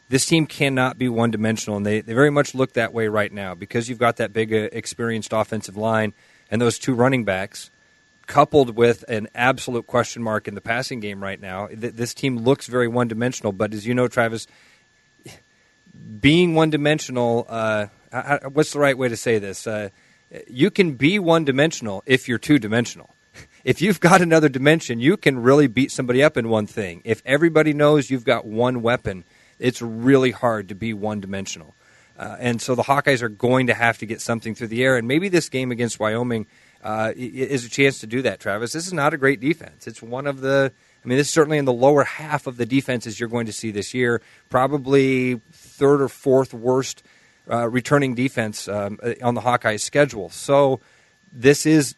this 0.10 0.26
team 0.26 0.48
cannot 0.48 0.98
be 0.98 1.10
one 1.10 1.32
dimensional, 1.32 1.78
and 1.78 1.86
they, 1.86 2.02
they 2.02 2.14
very 2.14 2.32
much 2.32 2.56
look 2.56 2.74
that 2.74 2.94
way 2.94 3.08
right 3.08 3.32
now 3.32 3.54
because 3.54 3.90
you've 3.90 4.00
got 4.00 4.18
that 4.18 4.34
big, 4.34 4.54
uh, 4.54 4.70
experienced 4.72 5.34
offensive 5.34 5.78
line 5.78 6.14
and 6.50 6.62
those 6.62 6.80
two 6.80 6.94
running 6.94 7.26
backs, 7.26 7.70
coupled 8.26 8.76
with 8.76 9.04
an 9.10 9.28
absolute 9.36 9.86
question 9.86 10.24
mark 10.24 10.48
in 10.48 10.56
the 10.56 10.62
passing 10.62 11.00
game 11.00 11.22
right 11.22 11.40
now. 11.40 11.68
Th- 11.68 11.94
this 11.94 12.14
team 12.14 12.38
looks 12.38 12.68
very 12.68 12.88
one 12.88 13.08
dimensional, 13.08 13.52
but 13.52 13.74
as 13.74 13.86
you 13.86 13.94
know, 13.94 14.08
Travis, 14.08 14.48
being 16.20 16.56
one 16.56 16.70
dimensional, 16.70 17.46
uh, 17.50 17.88
what's 18.52 18.74
the 18.74 18.80
right 18.80 18.98
way 18.98 19.10
to 19.10 19.18
say 19.18 19.40
this? 19.40 19.68
Uh, 19.68 19.90
you 20.48 20.72
can 20.72 20.94
be 20.94 21.20
one 21.20 21.46
dimensional 21.46 22.04
if 22.06 22.28
you're 22.28 22.38
two 22.38 22.60
dimensional. 22.60 23.14
If 23.64 23.82
you've 23.82 24.00
got 24.00 24.22
another 24.22 24.48
dimension, 24.48 25.02
you 25.02 25.18
can 25.18 25.40
really 25.40 25.68
beat 25.68 25.92
somebody 25.92 26.24
up 26.24 26.38
in 26.38 26.48
one 26.48 26.68
thing. 26.68 27.02
If 27.04 27.22
everybody 27.26 27.74
knows 27.74 28.10
you've 28.10 28.24
got 28.24 28.46
one 28.46 28.82
weapon, 28.82 29.26
it's 29.60 29.82
really 29.82 30.32
hard 30.32 30.70
to 30.70 30.76
be 30.76 30.94
one 30.94 31.20
dimensional. 31.20 31.76
Uh, 32.18 32.38
and 32.40 32.62
so 32.62 32.76
the 32.76 32.84
Hawkeyes 32.84 33.22
are 33.22 33.30
going 33.30 33.68
to 33.68 33.74
have 33.74 33.98
to 33.98 34.06
get 34.06 34.22
something 34.22 34.56
through 34.56 34.68
the 34.68 34.84
air. 34.84 34.96
And 34.96 35.06
maybe 35.08 35.28
this 35.28 35.50
game 35.50 35.72
against 35.72 36.00
Wyoming 36.00 36.48
uh, 36.82 37.12
is 37.16 37.66
a 37.66 37.70
chance 37.70 38.00
to 38.00 38.08
do 38.08 38.22
that, 38.22 38.40
Travis. 38.40 38.72
This 38.72 38.88
is 38.88 38.94
not 38.94 39.14
a 39.14 39.18
great 39.18 39.40
defense. 39.40 39.86
It's 39.86 40.02
one 40.02 40.28
of 40.28 40.40
the, 40.40 40.72
I 41.04 41.08
mean, 41.08 41.18
this 41.18 41.28
is 41.28 41.34
certainly 41.34 41.58
in 41.58 41.66
the 41.66 41.74
lower 41.74 42.06
half 42.06 42.48
of 42.48 42.58
the 42.58 42.66
defenses 42.66 43.20
you're 43.20 43.30
going 43.30 43.48
to 43.48 43.54
see 43.54 43.72
this 43.72 43.94
year. 43.94 44.22
Probably 44.50 45.42
third 45.78 46.02
or 46.02 46.10
fourth 46.10 46.54
worst 46.54 47.04
uh, 47.50 47.70
returning 47.70 48.16
defense 48.16 48.68
um, 48.68 49.00
on 49.22 49.36
the 49.36 49.42
Hawkeyes 49.42 49.82
schedule. 49.82 50.30
So 50.30 50.80
this 51.32 51.66
is 51.66 51.96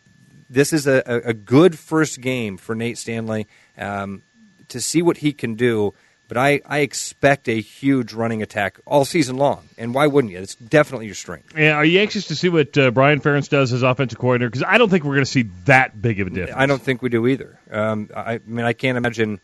this 0.49 0.73
is 0.73 0.87
a, 0.87 1.03
a 1.25 1.33
good 1.33 1.77
first 1.77 2.21
game 2.21 2.57
for 2.57 2.75
Nate 2.75 2.97
Stanley 2.97 3.47
um, 3.77 4.23
to 4.69 4.81
see 4.81 5.01
what 5.01 5.17
he 5.17 5.31
can 5.33 5.55
do. 5.55 5.93
But 6.27 6.37
I, 6.37 6.61
I 6.63 6.79
expect 6.79 7.49
a 7.49 7.59
huge 7.59 8.13
running 8.13 8.43
attack 8.43 8.79
all 8.85 9.03
season 9.03 9.37
long. 9.37 9.67
And 9.79 9.95
why 9.95 10.05
wouldn't 10.05 10.31
you? 10.31 10.37
It's 10.37 10.53
definitely 10.53 11.07
your 11.07 11.15
strength. 11.15 11.53
And 11.55 11.73
are 11.73 11.83
you 11.83 11.99
anxious 11.99 12.27
to 12.27 12.35
see 12.35 12.49
what 12.49 12.77
uh, 12.77 12.91
Brian 12.91 13.19
Ferentz 13.19 13.49
does 13.49 13.73
as 13.73 13.81
offensive 13.81 14.19
coordinator? 14.19 14.51
Because 14.51 14.61
I 14.61 14.77
don't 14.77 14.89
think 14.89 15.05
we're 15.05 15.15
going 15.15 15.25
to 15.25 15.31
see 15.31 15.49
that 15.65 15.99
big 15.99 16.19
of 16.19 16.27
a 16.27 16.29
difference. 16.29 16.55
I 16.55 16.67
don't 16.67 16.81
think 16.81 17.01
we 17.01 17.09
do 17.09 17.25
either. 17.25 17.59
Um, 17.71 18.11
I, 18.15 18.33
I 18.33 18.39
mean, 18.45 18.63
I 18.63 18.73
can't 18.73 18.95
imagine 18.95 19.39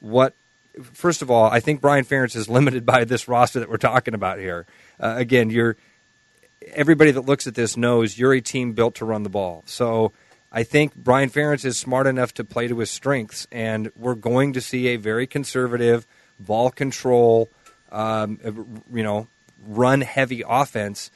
what. 0.00 0.34
First 0.82 1.22
of 1.22 1.30
all, 1.30 1.44
I 1.50 1.60
think 1.60 1.80
Brian 1.80 2.04
Ferentz 2.04 2.36
is 2.36 2.48
limited 2.48 2.84
by 2.84 3.04
this 3.04 3.28
roster 3.28 3.60
that 3.60 3.70
we're 3.70 3.78
talking 3.78 4.14
about 4.14 4.38
here. 4.38 4.66
Uh, 5.00 5.14
again, 5.16 5.50
you're 5.50 5.76
everybody 6.74 7.10
that 7.12 7.22
looks 7.22 7.46
at 7.46 7.54
this 7.54 7.76
knows 7.76 8.18
you're 8.18 8.34
a 8.34 8.40
team 8.40 8.72
built 8.72 8.96
to 8.96 9.04
run 9.04 9.22
the 9.22 9.30
ball. 9.30 9.62
So 9.66 10.12
I 10.50 10.62
think 10.62 10.94
Brian 10.94 11.30
Ferentz 11.30 11.64
is 11.64 11.78
smart 11.78 12.06
enough 12.06 12.34
to 12.34 12.44
play 12.44 12.68
to 12.68 12.78
his 12.78 12.90
strengths, 12.90 13.46
and 13.52 13.90
we're 13.96 14.14
going 14.14 14.52
to 14.54 14.60
see 14.60 14.88
a 14.88 14.96
very 14.96 15.26
conservative 15.26 16.06
ball 16.38 16.70
control, 16.70 17.48
um, 17.90 18.82
you 18.92 19.02
know, 19.02 19.28
run 19.66 20.00
heavy 20.00 20.42
offense. 20.46 21.10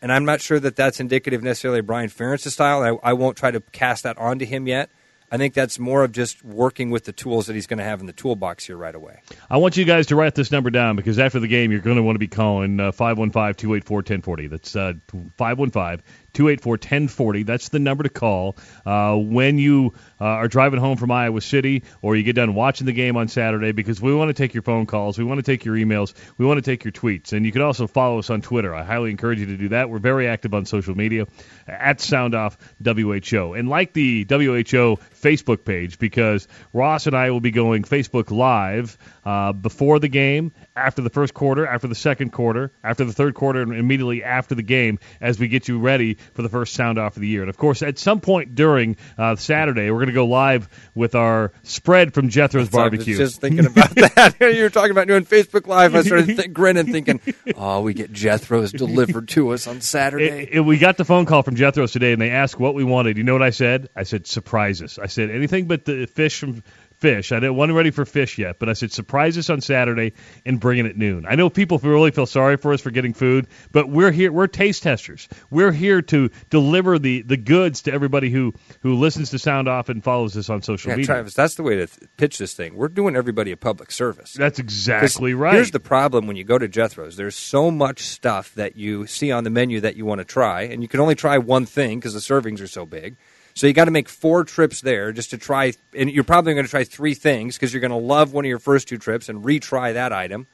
And 0.00 0.12
I'm 0.12 0.24
not 0.24 0.40
sure 0.40 0.60
that 0.60 0.76
that's 0.76 1.00
indicative 1.00 1.42
necessarily 1.42 1.80
of 1.80 1.86
Brian 1.86 2.08
Ferentz's 2.08 2.54
style. 2.54 2.82
I, 2.82 3.10
I 3.10 3.12
won't 3.14 3.36
try 3.36 3.50
to 3.50 3.60
cast 3.72 4.04
that 4.04 4.16
onto 4.16 4.44
him 4.44 4.68
yet. 4.68 4.90
I 5.30 5.36
think 5.36 5.54
that's 5.54 5.78
more 5.78 6.04
of 6.04 6.12
just 6.12 6.42
working 6.42 6.90
with 6.90 7.04
the 7.04 7.12
tools 7.12 7.46
that 7.46 7.54
he's 7.54 7.66
going 7.66 7.78
to 7.78 7.84
have 7.84 8.00
in 8.00 8.06
the 8.06 8.12
toolbox 8.12 8.64
here 8.64 8.76
right 8.76 8.94
away. 8.94 9.20
I 9.50 9.58
want 9.58 9.76
you 9.76 9.84
guys 9.84 10.06
to 10.06 10.16
write 10.16 10.34
this 10.34 10.50
number 10.50 10.70
down 10.70 10.96
because 10.96 11.18
after 11.18 11.38
the 11.38 11.48
game, 11.48 11.70
you're 11.70 11.80
going 11.80 11.96
to 11.96 12.02
want 12.02 12.14
to 12.14 12.20
be 12.20 12.28
calling 12.28 12.80
uh, 12.80 12.92
515 12.92 13.54
284 13.54 13.96
1040. 13.96 14.46
That's 14.46 14.74
uh, 14.74 14.94
515 15.36 16.02
284 16.34 16.72
1040. 16.72 17.42
That's 17.42 17.68
the 17.68 17.78
number 17.78 18.04
to 18.04 18.10
call 18.10 18.56
uh, 18.84 19.16
when 19.16 19.58
you 19.58 19.94
uh, 20.20 20.24
are 20.24 20.48
driving 20.48 20.80
home 20.80 20.96
from 20.96 21.10
Iowa 21.10 21.40
City 21.40 21.84
or 22.02 22.16
you 22.16 22.22
get 22.22 22.36
done 22.36 22.54
watching 22.54 22.86
the 22.86 22.92
game 22.92 23.16
on 23.16 23.28
Saturday 23.28 23.72
because 23.72 24.00
we 24.00 24.14
want 24.14 24.28
to 24.28 24.34
take 24.34 24.54
your 24.54 24.62
phone 24.62 24.86
calls, 24.86 25.18
we 25.18 25.24
want 25.24 25.38
to 25.38 25.42
take 25.42 25.64
your 25.64 25.76
emails, 25.76 26.14
we 26.36 26.46
want 26.46 26.58
to 26.58 26.70
take 26.70 26.84
your 26.84 26.92
tweets. 26.92 27.32
And 27.32 27.44
you 27.46 27.52
can 27.52 27.62
also 27.62 27.86
follow 27.86 28.18
us 28.18 28.30
on 28.30 28.40
Twitter. 28.40 28.74
I 28.74 28.84
highly 28.84 29.10
encourage 29.10 29.40
you 29.40 29.46
to 29.46 29.56
do 29.56 29.68
that. 29.70 29.90
We're 29.90 29.98
very 29.98 30.28
active 30.28 30.54
on 30.54 30.64
social 30.64 30.96
media 30.96 31.26
at 31.66 31.98
SoundOff 31.98 32.56
WHO. 32.82 33.54
And 33.54 33.68
like 33.68 33.92
the 33.92 34.26
WHO 34.28 34.98
Facebook 35.20 35.64
page 35.64 35.98
because 35.98 36.48
Ross 36.72 37.06
and 37.06 37.16
I 37.16 37.30
will 37.30 37.40
be 37.40 37.50
going 37.50 37.82
Facebook 37.82 38.30
Live 38.30 38.98
uh, 39.24 39.52
before 39.52 39.98
the 39.98 40.08
game, 40.08 40.52
after 40.78 41.02
the 41.02 41.10
first 41.10 41.34
quarter, 41.34 41.66
after 41.66 41.86
the 41.88 41.94
second 41.94 42.32
quarter, 42.32 42.72
after 42.82 43.04
the 43.04 43.12
third 43.12 43.34
quarter, 43.34 43.60
and 43.62 43.72
immediately 43.74 44.22
after 44.24 44.54
the 44.54 44.62
game 44.62 44.98
as 45.20 45.38
we 45.38 45.48
get 45.48 45.68
you 45.68 45.78
ready 45.78 46.14
for 46.34 46.42
the 46.42 46.48
first 46.48 46.74
sound 46.74 46.98
off 46.98 47.16
of 47.16 47.20
the 47.22 47.28
year. 47.28 47.42
And 47.42 47.50
of 47.50 47.56
course, 47.56 47.82
at 47.82 47.98
some 47.98 48.20
point 48.20 48.54
during 48.54 48.96
uh, 49.18 49.36
Saturday, 49.36 49.90
we're 49.90 49.98
going 49.98 50.06
to 50.08 50.12
go 50.14 50.26
live 50.26 50.68
with 50.94 51.14
our 51.14 51.52
spread 51.62 52.14
from 52.14 52.28
Jethro's 52.28 52.70
So 52.70 52.78
I 52.78 52.82
Barbecue. 52.82 53.18
was 53.18 53.30
just 53.30 53.40
thinking 53.40 53.66
about 53.66 53.90
that. 53.94 54.36
you 54.40 54.62
were 54.62 54.70
talking 54.70 54.92
about 54.92 55.06
doing 55.08 55.24
Facebook 55.24 55.66
Live. 55.66 55.94
I 55.94 56.02
started 56.02 56.26
th- 56.36 56.52
grinning, 56.52 56.92
thinking, 56.92 57.20
"Oh, 57.56 57.80
we 57.80 57.94
get 57.94 58.12
Jethro's 58.12 58.72
delivered 58.72 59.28
to 59.30 59.50
us 59.50 59.66
on 59.66 59.80
Saturday." 59.80 60.24
It- 60.26 60.48
it- 60.52 60.60
we 60.60 60.78
got 60.78 60.96
the 60.96 61.04
phone 61.04 61.24
call 61.26 61.42
from 61.42 61.56
Jethro's 61.56 61.92
today, 61.92 62.12
and 62.12 62.20
they 62.22 62.30
asked 62.30 62.58
what 62.58 62.74
we 62.74 62.84
wanted. 62.84 63.16
You 63.16 63.24
know 63.24 63.32
what 63.32 63.42
I 63.42 63.50
said? 63.50 63.88
I 63.96 64.02
said 64.04 64.26
surprises. 64.26 64.98
I 65.02 65.06
said 65.06 65.30
anything 65.30 65.66
but 65.66 65.84
the 65.84 66.06
fish 66.06 66.38
from 66.38 66.62
fish. 66.98 67.32
I 67.32 67.36
didn't 67.36 67.56
wasn't 67.56 67.76
ready 67.76 67.90
for 67.90 68.04
fish 68.04 68.38
yet, 68.38 68.58
but 68.58 68.68
I 68.68 68.72
said 68.72 68.92
surprise 68.92 69.38
us 69.38 69.48
on 69.50 69.60
Saturday 69.60 70.12
and 70.44 70.60
bring 70.60 70.78
it 70.78 70.86
at 70.86 70.96
noon. 70.96 71.26
I 71.26 71.36
know 71.36 71.48
people 71.48 71.78
really 71.78 72.10
feel 72.10 72.26
sorry 72.26 72.56
for 72.56 72.72
us 72.72 72.80
for 72.80 72.90
getting 72.90 73.14
food, 73.14 73.46
but 73.72 73.88
we're 73.88 74.10
here. 74.10 74.32
We're 74.32 74.48
taste 74.48 74.82
testers. 74.82 75.28
We're 75.50 75.72
here 75.72 76.02
to 76.02 76.30
deliver 76.50 76.98
the, 76.98 77.22
the 77.22 77.36
goods 77.36 77.82
to 77.82 77.92
everybody 77.92 78.30
who 78.30 78.52
who 78.80 78.94
listens 78.94 79.30
to 79.30 79.38
Sound 79.38 79.68
Off 79.68 79.88
and 79.88 80.02
follows 80.02 80.36
us 80.36 80.50
on 80.50 80.62
social 80.62 80.90
yeah, 80.90 80.96
media. 80.96 81.06
Travis, 81.06 81.34
that's 81.34 81.54
the 81.54 81.62
way 81.62 81.76
to 81.76 81.86
th- 81.86 82.10
pitch 82.16 82.38
this 82.38 82.54
thing. 82.54 82.74
We're 82.74 82.88
doing 82.88 83.16
everybody 83.16 83.52
a 83.52 83.56
public 83.56 83.92
service. 83.92 84.32
That's 84.32 84.58
exactly 84.58 85.34
right. 85.34 85.54
Here's 85.54 85.70
the 85.70 85.80
problem 85.80 86.26
when 86.26 86.36
you 86.36 86.44
go 86.44 86.58
to 86.58 86.68
Jethro's. 86.68 87.16
There's 87.16 87.36
so 87.36 87.70
much 87.70 88.00
stuff 88.00 88.54
that 88.54 88.76
you 88.76 89.06
see 89.06 89.30
on 89.30 89.44
the 89.44 89.50
menu 89.50 89.80
that 89.80 89.96
you 89.96 90.04
want 90.04 90.18
to 90.20 90.24
try, 90.24 90.62
and 90.62 90.82
you 90.82 90.88
can 90.88 91.00
only 91.00 91.14
try 91.14 91.38
one 91.38 91.66
thing 91.66 91.98
because 91.98 92.14
the 92.14 92.20
servings 92.20 92.60
are 92.60 92.66
so 92.66 92.84
big. 92.84 93.16
So 93.58 93.66
you 93.66 93.72
got 93.72 93.86
to 93.86 93.90
make 93.90 94.08
four 94.08 94.44
trips 94.44 94.82
there 94.82 95.10
just 95.10 95.30
to 95.30 95.36
try, 95.36 95.72
and 95.92 96.08
you're 96.08 96.22
probably 96.22 96.54
going 96.54 96.64
to 96.64 96.70
try 96.70 96.84
three 96.84 97.14
things 97.14 97.56
because 97.56 97.74
you're 97.74 97.80
going 97.80 97.90
to 97.90 97.96
love 97.96 98.32
one 98.32 98.44
of 98.44 98.48
your 98.48 98.60
first 98.60 98.86
two 98.86 98.98
trips 98.98 99.28
and 99.28 99.42
retry 99.42 99.94
that 99.94 100.12
item. 100.12 100.46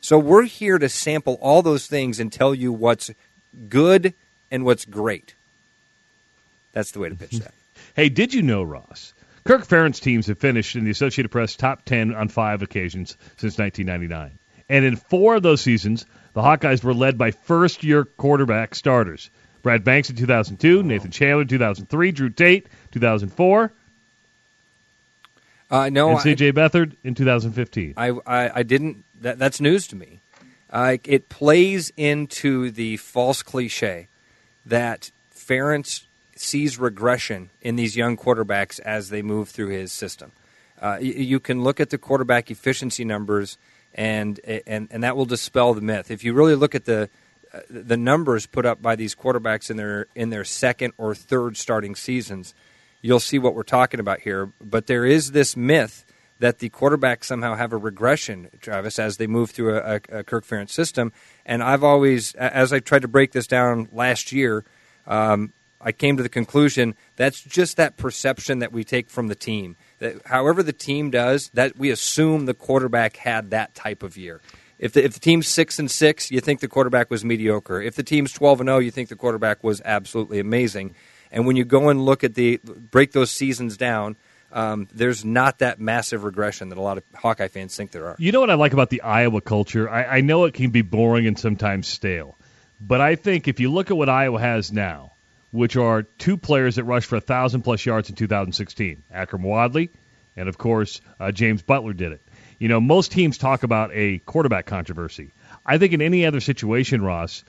So 0.00 0.20
we're 0.20 0.44
here 0.44 0.78
to 0.78 0.88
sample 0.88 1.36
all 1.42 1.62
those 1.62 1.88
things 1.88 2.20
and 2.20 2.32
tell 2.32 2.54
you 2.54 2.72
what's 2.72 3.10
good 3.68 4.14
and 4.52 4.64
what's 4.64 4.84
great. 4.84 5.34
That's 6.70 6.92
the 6.92 7.00
way 7.00 7.08
to 7.08 7.16
pitch 7.16 7.38
that. 7.38 7.54
Hey, 7.96 8.08
did 8.08 8.32
you 8.32 8.42
know, 8.42 8.62
Ross? 8.62 9.14
Kirk 9.44 9.66
Ferentz 9.66 10.00
teams 10.00 10.28
have 10.28 10.38
finished 10.38 10.76
in 10.76 10.84
the 10.84 10.90
Associated 10.92 11.30
Press 11.30 11.56
top 11.56 11.84
10 11.84 12.14
on 12.14 12.28
five 12.28 12.62
occasions 12.62 13.16
since 13.36 13.58
1999. 13.58 14.38
And 14.68 14.84
in 14.84 14.94
four 14.94 15.34
of 15.34 15.42
those 15.42 15.60
seasons, 15.60 16.06
the 16.34 16.42
Hawkeyes 16.42 16.84
were 16.84 16.94
led 16.94 17.18
by 17.18 17.32
first 17.32 17.82
year 17.82 18.04
quarterback 18.04 18.76
starters. 18.76 19.30
Brad 19.64 19.82
Banks 19.82 20.10
in 20.10 20.16
2002, 20.16 20.82
Nathan 20.82 21.10
Chandler 21.10 21.42
in 21.42 21.48
2003, 21.48 22.12
Drew 22.12 22.28
Tate 22.28 22.66
2004, 22.92 23.72
Uh, 25.70 25.88
no, 25.88 26.10
and 26.10 26.20
C.J. 26.20 26.52
Beathard 26.52 26.94
in 27.02 27.14
2015. 27.14 27.94
I, 27.96 28.10
I, 28.26 28.58
I 28.60 28.62
didn't. 28.62 29.04
That, 29.22 29.38
that's 29.38 29.60
news 29.60 29.86
to 29.88 29.96
me. 29.96 30.20
Uh, 30.70 30.98
it 31.04 31.28
plays 31.30 31.90
into 31.96 32.70
the 32.70 32.98
false 32.98 33.42
cliche 33.42 34.08
that 34.66 35.10
Ferentz 35.34 36.04
sees 36.36 36.78
regression 36.78 37.48
in 37.62 37.76
these 37.76 37.96
young 37.96 38.16
quarterbacks 38.18 38.78
as 38.80 39.08
they 39.08 39.22
move 39.22 39.48
through 39.48 39.68
his 39.68 39.92
system. 39.92 40.32
Uh, 40.80 40.98
you, 41.00 41.12
you 41.12 41.40
can 41.40 41.62
look 41.64 41.80
at 41.80 41.88
the 41.88 41.96
quarterback 41.96 42.50
efficiency 42.50 43.04
numbers, 43.04 43.56
and 43.94 44.38
and 44.66 44.88
and 44.90 45.02
that 45.02 45.16
will 45.16 45.24
dispel 45.24 45.72
the 45.72 45.80
myth. 45.80 46.10
If 46.10 46.22
you 46.22 46.34
really 46.34 46.54
look 46.54 46.74
at 46.74 46.84
the 46.84 47.08
the 47.68 47.96
numbers 47.96 48.46
put 48.46 48.66
up 48.66 48.82
by 48.82 48.96
these 48.96 49.14
quarterbacks 49.14 49.70
in 49.70 49.76
their 49.76 50.06
in 50.14 50.30
their 50.30 50.44
second 50.44 50.92
or 50.98 51.14
third 51.14 51.56
starting 51.56 51.94
seasons, 51.94 52.54
you'll 53.02 53.20
see 53.20 53.38
what 53.38 53.54
we're 53.54 53.62
talking 53.62 54.00
about 54.00 54.20
here. 54.20 54.52
But 54.60 54.86
there 54.86 55.04
is 55.04 55.32
this 55.32 55.56
myth 55.56 56.04
that 56.38 56.58
the 56.58 56.68
quarterbacks 56.70 57.24
somehow 57.24 57.54
have 57.54 57.72
a 57.72 57.76
regression, 57.76 58.50
Travis, 58.60 58.98
as 58.98 59.16
they 59.16 59.26
move 59.26 59.50
through 59.50 59.76
a, 59.76 59.94
a, 59.94 60.18
a 60.18 60.24
Kirk 60.24 60.44
Ferentz 60.44 60.70
system. 60.70 61.12
And 61.46 61.62
I've 61.62 61.84
always, 61.84 62.34
as 62.34 62.72
I 62.72 62.80
tried 62.80 63.02
to 63.02 63.08
break 63.08 63.32
this 63.32 63.46
down 63.46 63.88
last 63.92 64.32
year, 64.32 64.64
um, 65.06 65.52
I 65.80 65.92
came 65.92 66.16
to 66.16 66.22
the 66.22 66.28
conclusion 66.28 66.96
that's 67.16 67.40
just 67.40 67.76
that 67.76 67.96
perception 67.96 68.60
that 68.60 68.72
we 68.72 68.84
take 68.84 69.10
from 69.10 69.28
the 69.28 69.34
team. 69.34 69.76
That 69.98 70.26
however 70.26 70.62
the 70.62 70.72
team 70.72 71.10
does, 71.10 71.50
that 71.54 71.78
we 71.78 71.90
assume 71.90 72.46
the 72.46 72.54
quarterback 72.54 73.16
had 73.16 73.50
that 73.50 73.74
type 73.74 74.02
of 74.02 74.16
year. 74.16 74.40
If 74.78 74.92
the, 74.92 75.04
if 75.04 75.14
the 75.14 75.20
team's 75.20 75.46
six 75.46 75.78
and 75.78 75.90
six, 75.90 76.30
you 76.30 76.40
think 76.40 76.60
the 76.60 76.68
quarterback 76.68 77.10
was 77.10 77.24
mediocre. 77.24 77.80
If 77.80 77.94
the 77.94 78.02
team's 78.02 78.32
twelve 78.32 78.60
and 78.60 78.68
zero, 78.68 78.78
you 78.78 78.90
think 78.90 79.08
the 79.08 79.16
quarterback 79.16 79.62
was 79.62 79.80
absolutely 79.84 80.40
amazing. 80.40 80.94
And 81.30 81.46
when 81.46 81.56
you 81.56 81.64
go 81.64 81.88
and 81.88 82.04
look 82.04 82.24
at 82.24 82.34
the 82.34 82.60
break 82.64 83.12
those 83.12 83.30
seasons 83.30 83.76
down, 83.76 84.16
um, 84.52 84.88
there's 84.92 85.24
not 85.24 85.58
that 85.58 85.80
massive 85.80 86.22
regression 86.22 86.68
that 86.68 86.78
a 86.78 86.80
lot 86.80 86.96
of 86.96 87.04
Hawkeye 87.14 87.48
fans 87.48 87.76
think 87.76 87.90
there 87.90 88.06
are. 88.06 88.16
You 88.18 88.30
know 88.30 88.40
what 88.40 88.50
I 88.50 88.54
like 88.54 88.72
about 88.72 88.90
the 88.90 89.02
Iowa 89.02 89.40
culture? 89.40 89.90
I, 89.90 90.04
I 90.04 90.20
know 90.20 90.44
it 90.44 90.54
can 90.54 90.70
be 90.70 90.82
boring 90.82 91.26
and 91.26 91.38
sometimes 91.38 91.88
stale, 91.88 92.38
but 92.80 93.00
I 93.00 93.16
think 93.16 93.48
if 93.48 93.58
you 93.58 93.72
look 93.72 93.90
at 93.90 93.96
what 93.96 94.08
Iowa 94.08 94.38
has 94.40 94.72
now, 94.72 95.12
which 95.50 95.76
are 95.76 96.02
two 96.02 96.36
players 96.36 96.76
that 96.76 96.84
rushed 96.84 97.08
for 97.08 97.16
a 97.16 97.20
thousand 97.20 97.62
plus 97.62 97.84
yards 97.84 98.08
in 98.10 98.16
2016, 98.16 99.02
Akrum 99.12 99.42
Wadley, 99.42 99.90
and 100.36 100.48
of 100.48 100.58
course 100.58 101.00
uh, 101.18 101.32
James 101.32 101.62
Butler 101.62 101.92
did 101.92 102.12
it. 102.12 102.22
You 102.58 102.68
know, 102.68 102.80
most 102.80 103.12
teams 103.12 103.38
talk 103.38 103.62
about 103.62 103.90
a 103.92 104.18
quarterback 104.20 104.66
controversy. 104.66 105.32
I 105.66 105.78
think 105.78 105.92
in 105.92 106.02
any 106.02 106.26
other 106.26 106.40
situation, 106.40 107.02
Ross, 107.02 107.44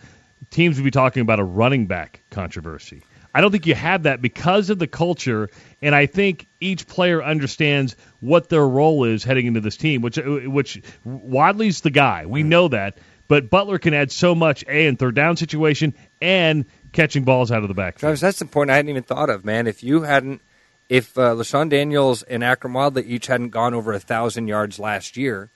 teams 0.49 0.77
would 0.77 0.83
be 0.83 0.91
talking 0.91 1.21
about 1.21 1.39
a 1.39 1.43
running 1.43 1.87
back 1.87 2.21
controversy. 2.29 3.03
I 3.33 3.41
don't 3.41 3.51
think 3.51 3.65
you 3.65 3.75
have 3.75 4.03
that 4.03 4.21
because 4.21 4.69
of 4.69 4.79
the 4.79 4.87
culture, 4.87 5.49
and 5.81 5.93
I 5.93 6.05
think 6.05 6.47
each 6.61 6.87
player 6.87 7.21
understands 7.21 7.97
what 8.21 8.47
their 8.47 8.65
role 8.65 9.03
is 9.03 9.25
heading 9.25 9.45
into 9.45 9.59
this 9.59 9.75
team. 9.75 10.01
Which, 10.01 10.17
which 10.17 10.81
Wadley's 11.03 11.81
the 11.81 11.89
guy, 11.89 12.25
we 12.27 12.43
know 12.43 12.69
that, 12.69 12.97
but 13.27 13.49
Butler 13.49 13.77
can 13.77 13.93
add 13.93 14.11
so 14.11 14.35
much 14.35 14.63
a 14.69 14.87
in 14.87 14.95
third 14.95 15.15
down 15.15 15.35
situation 15.35 15.95
and 16.21 16.65
catching 16.93 17.25
balls 17.25 17.51
out 17.51 17.61
of 17.61 17.67
the 17.67 17.73
backfield. 17.73 17.99
Travis, 17.99 18.21
that's 18.21 18.39
the 18.39 18.45
point 18.45 18.69
I 18.69 18.75
hadn't 18.77 18.89
even 18.89 19.03
thought 19.03 19.29
of, 19.29 19.43
man. 19.43 19.67
If 19.67 19.83
you 19.83 20.03
hadn't, 20.03 20.41
if 20.89 21.17
uh, 21.17 21.33
LeShun 21.33 21.69
Daniels 21.69 22.23
and 22.23 22.43
Akrum 22.43 22.73
Wadley 22.73 23.03
each 23.03 23.27
hadn't 23.27 23.49
gone 23.49 23.73
over 23.73 23.93
a 23.93 23.99
thousand 23.99 24.47
yards 24.47 24.79
last 24.79 25.17
year, 25.17 25.49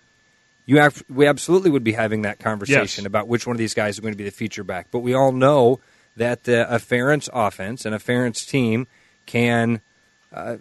you 0.66 0.78
have, 0.80 1.04
we 1.10 1.26
absolutely 1.28 1.70
would 1.72 1.84
be 1.84 1.94
having 1.94 2.24
that 2.24 2.40
conversation 2.40 3.04
Yes. 3.04 3.08
about 3.08 3.28
which 3.28 3.46
one 3.48 3.56
of 3.56 3.58
these 3.60 3.74
guys 3.74 3.96
is 3.96 4.00
going 4.00 4.14
to 4.14 4.18
be 4.18 4.24
the 4.24 4.32
feature 4.32 4.64
back. 4.64 4.88
But 4.92 5.00
we 5.00 5.14
all 5.14 5.32
know 5.32 5.80
that 6.16 6.48
uh, 6.50 6.66
a 6.70 6.78
Ferentz 6.78 7.30
offense 7.34 7.86
and 7.86 7.96
a 7.96 8.00
Ferentz 8.00 8.48
team 8.48 8.88
can, 9.26 9.82
uh, 10.34 10.58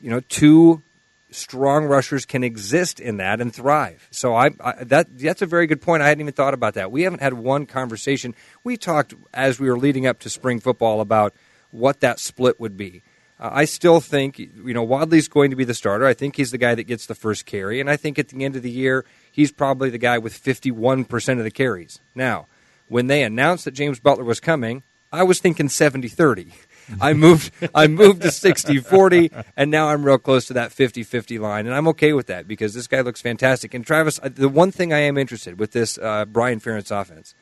you 0.00 0.10
know, 0.10 0.20
two 0.20 0.82
strong 1.30 1.86
rushers 1.86 2.24
can 2.26 2.44
exist 2.44 3.00
in 3.00 3.16
that 3.16 3.40
and 3.40 3.54
thrive. 3.54 4.06
So 4.10 4.34
I, 4.34 4.50
I 4.60 4.84
that 4.84 5.18
that's 5.18 5.40
a 5.40 5.46
very 5.46 5.66
good 5.66 5.80
point. 5.80 6.02
I 6.02 6.08
hadn't 6.08 6.20
even 6.20 6.34
thought 6.34 6.52
about 6.54 6.74
that. 6.74 6.92
We 6.92 7.02
haven't 7.02 7.20
had 7.22 7.32
one 7.32 7.64
conversation. 7.64 8.34
We 8.64 8.76
talked 8.76 9.14
as 9.32 9.58
we 9.58 9.68
were 9.70 9.78
leading 9.78 10.06
up 10.06 10.18
to 10.20 10.30
spring 10.30 10.60
football 10.60 11.00
about 11.00 11.34
what 11.70 12.00
that 12.00 12.20
split 12.20 12.60
would 12.60 12.76
be. 12.76 13.02
Uh, 13.42 13.50
I 13.52 13.64
still 13.64 14.00
think 14.00 14.38
you 14.38 14.72
know 14.72 14.84
Wadley's 14.84 15.28
going 15.28 15.50
to 15.50 15.56
be 15.56 15.64
the 15.64 15.74
starter. 15.74 16.06
I 16.06 16.14
think 16.14 16.36
he's 16.36 16.52
the 16.52 16.58
guy 16.58 16.76
that 16.76 16.84
gets 16.84 17.06
the 17.06 17.14
first 17.14 17.44
carry, 17.44 17.80
and 17.80 17.90
I 17.90 17.96
think 17.96 18.18
at 18.18 18.28
the 18.28 18.44
end 18.44 18.54
of 18.54 18.62
the 18.62 18.70
year 18.70 19.04
he's 19.32 19.50
probably 19.50 19.90
the 19.90 19.98
guy 19.98 20.18
with 20.18 20.40
51% 20.40 21.38
of 21.38 21.44
the 21.44 21.50
carries. 21.50 22.00
Now, 22.14 22.46
when 22.88 23.08
they 23.08 23.24
announced 23.24 23.64
that 23.64 23.72
James 23.72 23.98
Butler 23.98 24.24
was 24.24 24.38
coming, 24.38 24.84
I 25.10 25.24
was 25.24 25.40
thinking 25.40 25.66
70-30. 25.66 26.52
I 27.00 27.14
moved 27.14 27.52
I 27.74 27.86
moved 27.88 28.22
to 28.22 28.28
60-40 28.28 29.44
and 29.56 29.70
now 29.70 29.88
I'm 29.88 30.04
real 30.04 30.18
close 30.18 30.46
to 30.46 30.54
that 30.54 30.70
50-50 30.70 31.40
line 31.40 31.66
and 31.66 31.74
I'm 31.74 31.88
okay 31.88 32.12
with 32.12 32.26
that 32.26 32.46
because 32.46 32.74
this 32.74 32.86
guy 32.86 33.00
looks 33.00 33.20
fantastic. 33.20 33.74
And 33.74 33.84
Travis, 33.84 34.20
uh, 34.22 34.30
the 34.32 34.48
one 34.48 34.70
thing 34.70 34.92
I 34.92 35.00
am 35.00 35.18
interested 35.18 35.58
with 35.58 35.72
this 35.72 35.98
uh, 35.98 36.26
Brian 36.26 36.60
Ferentz 36.60 36.90
offense 36.90 37.34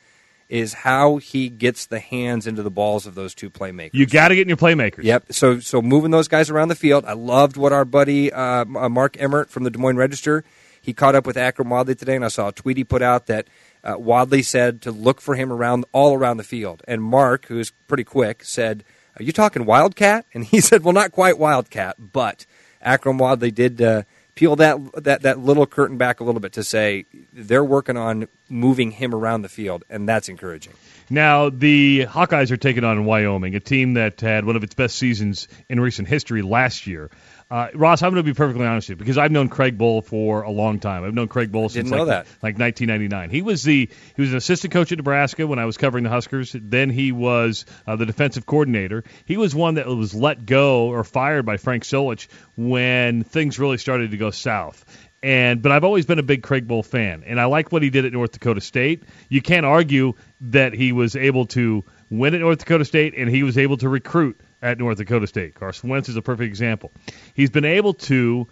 is 0.51 0.73
how 0.73 1.15
he 1.15 1.47
gets 1.47 1.85
the 1.85 1.99
hands 1.99 2.45
into 2.45 2.61
the 2.61 2.69
balls 2.69 3.07
of 3.07 3.15
those 3.15 3.33
two 3.33 3.49
playmakers. 3.49 3.91
You 3.93 4.05
got 4.05 4.27
to 4.27 4.35
get 4.35 4.41
in 4.41 4.49
your 4.49 4.57
playmakers. 4.57 5.03
Yep. 5.03 5.31
So 5.31 5.59
so 5.61 5.81
moving 5.81 6.11
those 6.11 6.27
guys 6.27 6.49
around 6.49 6.67
the 6.67 6.75
field. 6.75 7.05
I 7.05 7.13
loved 7.13 7.55
what 7.55 7.71
our 7.71 7.85
buddy 7.85 8.33
uh, 8.33 8.65
uh, 8.65 8.89
Mark 8.89 9.15
Emmert 9.17 9.49
from 9.49 9.63
the 9.63 9.69
Des 9.69 9.79
Moines 9.79 9.95
Register. 9.95 10.43
He 10.81 10.93
caught 10.93 11.15
up 11.15 11.25
with 11.25 11.37
Akrum 11.37 11.69
Wadley 11.69 11.95
today, 11.95 12.17
and 12.17 12.25
I 12.25 12.27
saw 12.27 12.49
a 12.49 12.51
tweet 12.51 12.75
he 12.75 12.83
put 12.83 13.01
out 13.01 13.27
that 13.27 13.47
uh, 13.81 13.95
Wadley 13.97 14.41
said 14.41 14.81
to 14.81 14.91
look 14.91 15.21
for 15.21 15.35
him 15.35 15.53
around 15.53 15.85
all 15.93 16.13
around 16.13 16.35
the 16.35 16.43
field. 16.43 16.83
And 16.85 17.01
Mark, 17.01 17.45
who 17.45 17.57
is 17.57 17.71
pretty 17.87 18.03
quick, 18.03 18.43
said, 18.43 18.83
"Are 19.17 19.23
you 19.23 19.31
talking 19.31 19.65
Wildcat?" 19.65 20.25
And 20.33 20.43
he 20.43 20.59
said, 20.61 20.83
"Well, 20.83 20.93
not 20.93 21.13
quite 21.13 21.39
Wildcat, 21.39 22.11
but 22.11 22.45
Akrum 22.85 23.19
Wadley 23.19 23.51
did." 23.51 23.81
Uh, 23.81 24.03
Peel 24.35 24.55
that, 24.57 24.77
that 25.03 25.21
that 25.23 25.39
little 25.39 25.65
curtain 25.65 25.97
back 25.97 26.19
a 26.19 26.23
little 26.23 26.41
bit 26.41 26.53
to 26.53 26.63
say 26.63 27.05
they're 27.33 27.63
working 27.63 27.97
on 27.97 28.27
moving 28.49 28.91
him 28.91 29.13
around 29.13 29.41
the 29.41 29.49
field, 29.49 29.83
and 29.89 30.07
that's 30.07 30.29
encouraging. 30.29 30.73
Now, 31.09 31.49
the 31.49 32.05
Hawkeyes 32.05 32.51
are 32.51 32.57
taking 32.57 32.83
on 32.83 33.05
Wyoming, 33.05 33.55
a 33.55 33.59
team 33.59 33.95
that 33.95 34.21
had 34.21 34.45
one 34.45 34.55
of 34.55 34.63
its 34.63 34.73
best 34.73 34.97
seasons 34.97 35.47
in 35.67 35.79
recent 35.79 36.07
history 36.07 36.41
last 36.41 36.87
year. 36.87 37.09
Uh, 37.51 37.67
Ross, 37.73 38.01
I'm 38.01 38.11
going 38.11 38.23
to 38.23 38.31
be 38.31 38.33
perfectly 38.33 38.65
honest 38.65 38.87
with 38.87 38.97
you 38.97 39.03
because 39.03 39.17
I've 39.17 39.29
known 39.29 39.49
Craig 39.49 39.77
Bohl 39.77 40.05
for 40.05 40.43
a 40.43 40.49
long 40.49 40.79
time. 40.79 41.03
I've 41.03 41.13
known 41.13 41.27
Craig 41.27 41.51
Bohl 41.51 41.69
since 41.69 41.91
like, 41.91 41.99
like 42.41 42.57
1999. 42.57 43.29
He 43.29 43.41
was 43.41 43.61
the 43.63 43.89
he 44.15 44.21
was 44.21 44.31
an 44.31 44.37
assistant 44.37 44.71
coach 44.71 44.93
at 44.93 44.97
Nebraska 44.97 45.45
when 45.45 45.59
I 45.59 45.65
was 45.65 45.75
covering 45.75 46.05
the 46.05 46.09
Huskers. 46.09 46.55
Then 46.57 46.89
he 46.89 47.11
was 47.11 47.65
uh, 47.85 47.97
the 47.97 48.05
defensive 48.05 48.45
coordinator. 48.45 49.03
He 49.25 49.35
was 49.35 49.53
one 49.53 49.73
that 49.73 49.85
was 49.85 50.15
let 50.15 50.45
go 50.45 50.87
or 50.87 51.03
fired 51.03 51.45
by 51.45 51.57
Frank 51.57 51.83
Solich 51.83 52.29
when 52.55 53.25
things 53.25 53.59
really 53.59 53.77
started 53.77 54.11
to 54.11 54.17
go 54.17 54.31
south. 54.31 54.85
And 55.21 55.61
but 55.61 55.73
I've 55.73 55.83
always 55.83 56.05
been 56.05 56.19
a 56.19 56.23
big 56.23 56.43
Craig 56.43 56.69
Bohl 56.69 56.85
fan, 56.85 57.23
and 57.25 57.37
I 57.37 57.45
like 57.45 57.69
what 57.69 57.83
he 57.83 57.89
did 57.89 58.05
at 58.05 58.13
North 58.13 58.31
Dakota 58.31 58.61
State. 58.61 59.03
You 59.27 59.41
can't 59.41 59.65
argue 59.65 60.13
that 60.39 60.73
he 60.73 60.93
was 60.93 61.17
able 61.17 61.47
to 61.47 61.83
win 62.09 62.33
at 62.33 62.39
North 62.39 62.59
Dakota 62.59 62.85
State, 62.85 63.13
and 63.17 63.29
he 63.29 63.43
was 63.43 63.57
able 63.57 63.75
to 63.77 63.89
recruit 63.89 64.39
at 64.61 64.77
North 64.77 64.97
Dakota 64.97 65.27
State. 65.27 65.55
Carson 65.55 65.89
Wentz 65.89 66.09
is 66.09 66.15
a 66.15 66.21
perfect 66.21 66.47
example. 66.47 66.91
He's 67.33 67.49
been 67.49 67.65
able 67.65 67.93
to 67.95 68.47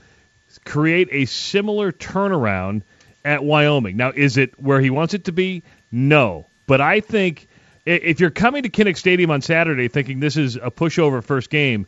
create 0.65 1.09
a 1.11 1.25
similar 1.25 1.91
turnaround 1.91 2.81
at 3.23 3.43
Wyoming. 3.43 3.97
Now, 3.97 4.11
is 4.15 4.37
it 4.37 4.59
where 4.59 4.81
he 4.81 4.89
wants 4.89 5.13
it 5.13 5.25
to 5.25 5.31
be? 5.31 5.63
No, 5.91 6.47
but 6.65 6.81
I 6.81 6.99
think 7.01 7.47
if 7.85 8.19
you're 8.19 8.29
coming 8.29 8.63
to 8.63 8.69
Kinnick 8.69 8.97
Stadium 8.97 9.31
on 9.31 9.41
Saturday 9.41 9.87
thinking 9.87 10.19
this 10.19 10.37
is 10.37 10.55
a 10.55 10.71
pushover 10.71 11.23
first 11.23 11.49
game, 11.49 11.87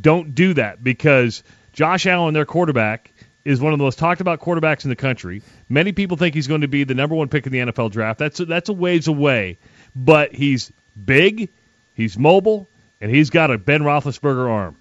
don't 0.00 0.34
do 0.34 0.54
that 0.54 0.82
because 0.82 1.42
Josh 1.72 2.06
Allen, 2.06 2.34
their 2.34 2.46
quarterback, 2.46 3.12
is 3.44 3.60
one 3.60 3.72
of 3.72 3.78
the 3.78 3.84
most 3.84 3.98
talked 3.98 4.20
about 4.20 4.40
quarterbacks 4.40 4.84
in 4.84 4.90
the 4.90 4.96
country. 4.96 5.42
Many 5.68 5.92
people 5.92 6.16
think 6.16 6.34
he's 6.34 6.46
going 6.46 6.60
to 6.60 6.68
be 6.68 6.84
the 6.84 6.94
number 6.94 7.14
one 7.14 7.28
pick 7.28 7.46
in 7.46 7.52
the 7.52 7.58
NFL 7.58 7.90
draft. 7.90 8.18
That's 8.18 8.40
a, 8.40 8.44
that's 8.44 8.68
a 8.68 8.72
ways 8.72 9.08
away, 9.08 9.58
but 9.96 10.34
he's 10.34 10.72
big, 11.04 11.50
he's 11.94 12.16
mobile, 12.16 12.68
and 13.02 13.10
he's 13.10 13.30
got 13.30 13.50
a 13.50 13.58
Ben 13.58 13.82
Roethlisberger 13.82 14.48
arm. 14.48 14.76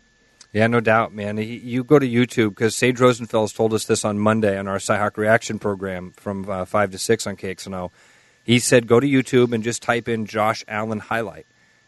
Yeah, 0.53 0.67
no 0.67 0.79
doubt, 0.79 1.13
man. 1.13 1.37
He, 1.37 1.57
you 1.57 1.83
go 1.83 1.97
to 1.97 2.07
YouTube 2.07 2.49
because 2.49 2.75
Sage 2.75 2.99
Rosenfels 2.99 3.55
told 3.55 3.73
us 3.73 3.85
this 3.85 4.05
on 4.05 4.19
Monday 4.19 4.57
on 4.57 4.67
our 4.67 4.77
Cyhawk 4.77 5.17
Reaction 5.17 5.59
program 5.59 6.11
from 6.17 6.47
uh, 6.47 6.65
five 6.65 6.91
to 6.91 6.99
six 6.99 7.25
on 7.25 7.35
KXNO. 7.35 7.91
He 8.43 8.59
said 8.59 8.85
go 8.85 8.99
to 8.99 9.07
YouTube 9.07 9.53
and 9.53 9.63
just 9.63 9.81
type 9.81 10.07
in 10.07 10.25
Josh 10.25 10.63
Allen 10.67 10.99
highlight, 10.99 11.47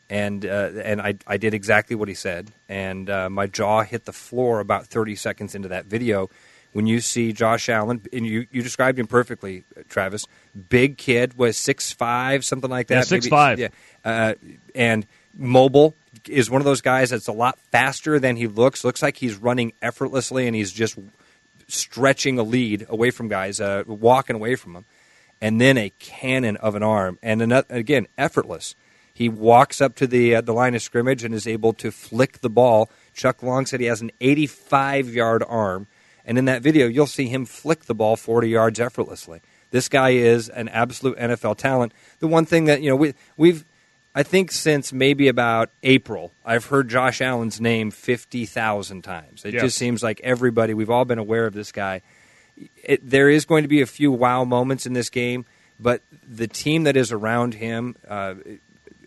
and 0.09 0.45
uh, 0.45 0.71
and 0.83 1.01
I 1.01 1.15
I 1.27 1.37
did 1.37 1.53
exactly 1.53 1.95
what 1.95 2.07
he 2.07 2.15
said, 2.15 2.51
and 2.67 3.09
uh, 3.09 3.29
my 3.29 3.47
jaw 3.47 3.83
hit 3.83 4.05
the 4.05 4.13
floor 4.13 4.59
about 4.59 4.87
thirty 4.87 5.15
seconds 5.15 5.55
into 5.55 5.67
that 5.69 5.85
video. 5.85 6.29
When 6.71 6.87
you 6.87 7.01
see 7.01 7.33
Josh 7.33 7.69
Allen, 7.69 8.01
and 8.11 8.25
you, 8.25 8.47
you 8.49 8.63
described 8.63 8.97
him 8.97 9.05
perfectly, 9.05 9.63
Travis. 9.89 10.25
Big 10.69 10.97
kid, 10.97 11.37
was 11.37 11.55
six 11.55 11.91
five, 11.91 12.43
something 12.43 12.69
like 12.69 12.87
that. 12.87 13.11
Yeah, 13.11 13.17
6'5". 13.19 13.57
Yeah, 13.59 13.67
uh, 14.03 14.33
and 14.73 15.05
mobile. 15.33 15.95
Is 16.27 16.49
one 16.49 16.61
of 16.61 16.65
those 16.65 16.81
guys 16.81 17.09
that's 17.09 17.27
a 17.27 17.33
lot 17.33 17.59
faster 17.71 18.19
than 18.19 18.35
he 18.35 18.47
looks. 18.47 18.83
Looks 18.83 19.01
like 19.01 19.17
he's 19.17 19.35
running 19.35 19.73
effortlessly, 19.81 20.47
and 20.47 20.55
he's 20.55 20.71
just 20.71 20.97
stretching 21.67 22.37
a 22.37 22.43
lead 22.43 22.85
away 22.87 23.09
from 23.09 23.27
guys, 23.27 23.59
uh, 23.59 23.83
walking 23.87 24.35
away 24.35 24.55
from 24.55 24.73
them. 24.73 24.85
And 25.41 25.59
then 25.59 25.77
a 25.77 25.89
cannon 25.99 26.55
of 26.57 26.75
an 26.75 26.83
arm, 26.83 27.19
and 27.21 27.41
another, 27.41 27.65
again 27.69 28.07
effortless. 28.17 28.75
He 29.13 29.29
walks 29.29 29.79
up 29.81 29.95
to 29.95 30.07
the 30.07 30.35
uh, 30.35 30.41
the 30.41 30.53
line 30.53 30.75
of 30.75 30.81
scrimmage 30.81 31.23
and 31.23 31.33
is 31.33 31.47
able 31.47 31.73
to 31.73 31.91
flick 31.91 32.39
the 32.39 32.49
ball. 32.49 32.89
Chuck 33.13 33.43
Long 33.43 33.65
said 33.65 33.79
he 33.79 33.85
has 33.87 34.01
an 34.01 34.11
85 34.21 35.09
yard 35.09 35.43
arm, 35.47 35.87
and 36.25 36.37
in 36.37 36.45
that 36.45 36.61
video 36.61 36.87
you'll 36.87 37.05
see 37.05 37.27
him 37.27 37.45
flick 37.45 37.85
the 37.85 37.95
ball 37.95 38.15
40 38.15 38.49
yards 38.49 38.79
effortlessly. 38.79 39.41
This 39.71 39.89
guy 39.89 40.11
is 40.11 40.49
an 40.49 40.69
absolute 40.69 41.17
NFL 41.17 41.57
talent. 41.57 41.93
The 42.19 42.27
one 42.27 42.45
thing 42.45 42.65
that 42.65 42.81
you 42.81 42.89
know 42.89 42.95
we 42.95 43.13
we've 43.37 43.65
I 44.15 44.21
think 44.23 44.51
since 44.51 44.93
maybe 44.93 45.27
about 45.27 45.71
April, 45.81 46.33
I've 46.45 46.65
heard 46.65 46.87
Josh 46.89 47.19
Allen's 47.21 47.59
name 47.59 47.89
50,000 47.89 49.01
times. 49.03 49.43
It 49.43 49.53
Yes. 49.55 49.63
just 49.63 49.77
seems 49.77 50.03
like 50.03 50.21
everybody, 50.21 50.73
we've 50.75 50.89
all 50.91 51.05
been 51.05 51.17
aware 51.19 51.45
of 51.47 51.53
this 51.53 51.71
guy. 51.71 52.01
It, 52.83 53.07
there 53.07 53.29
is 53.29 53.45
going 53.45 53.63
to 53.63 53.67
be 53.67 53.81
a 53.81 53.87
few 53.87 54.11
wow 54.11 54.43
moments 54.43 54.85
in 54.85 54.93
this 54.93 55.09
game, 55.09 55.45
but 55.79 56.03
the 56.27 56.47
team 56.47 56.83
that 56.83 56.95
is 56.95 57.11
around 57.11 57.55
him, 57.55 57.95
uh, 58.07 58.35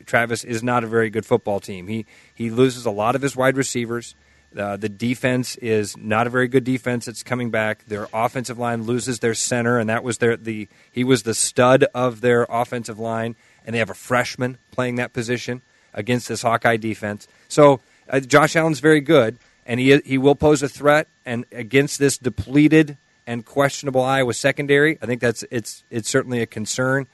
Travis, 0.06 0.42
is 0.42 0.62
not 0.64 0.82
a 0.82 0.88
very 0.88 1.10
good 1.10 1.24
football 1.24 1.60
team. 1.60 1.86
He, 1.86 2.06
he 2.34 2.50
loses 2.50 2.84
a 2.86 2.90
lot 2.90 3.14
of 3.14 3.22
his 3.22 3.36
wide 3.36 3.56
receivers. 3.56 4.16
Uh, 4.56 4.76
the 4.76 4.88
defense 4.88 5.56
is 5.56 5.96
not 5.96 6.26
a 6.26 6.30
very 6.30 6.48
good 6.48 6.64
defense. 6.64 7.06
It's 7.06 7.22
coming 7.22 7.50
back. 7.50 7.84
Their 7.86 8.08
offensive 8.12 8.58
line 8.58 8.84
loses 8.84 9.18
their 9.18 9.34
center, 9.34 9.78
and 9.78 9.88
that 9.90 10.02
was 10.02 10.18
their 10.18 10.36
the 10.36 10.68
he 10.90 11.04
was 11.04 11.24
the 11.24 11.34
stud 11.34 11.84
of 11.94 12.22
their 12.22 12.46
offensive 12.48 12.98
line, 12.98 13.36
and 13.66 13.74
they 13.74 13.78
have 13.80 13.90
a 13.90 13.94
freshman 13.94 14.56
playing 14.70 14.94
that 14.96 15.12
position 15.12 15.60
against 15.92 16.28
this 16.28 16.42
Hawkeye 16.42 16.76
defense. 16.78 17.26
So 17.48 17.80
uh, 18.08 18.20
Josh 18.20 18.56
Allen's 18.56 18.80
very 18.80 19.00
good, 19.00 19.38
and 19.66 19.78
he 19.80 19.98
he 20.04 20.16
will 20.16 20.36
pose 20.36 20.62
a 20.62 20.68
threat. 20.68 21.08
And 21.26 21.44
against 21.52 21.98
this 21.98 22.16
depleted 22.16 22.96
and 23.26 23.44
questionable 23.44 24.02
Iowa 24.02 24.32
secondary, 24.32 24.96
I 25.02 25.06
think 25.06 25.20
that's 25.20 25.44
it's 25.50 25.84
it's 25.90 26.08
certainly 26.08 26.40
a 26.40 26.46
concern. 26.46 27.08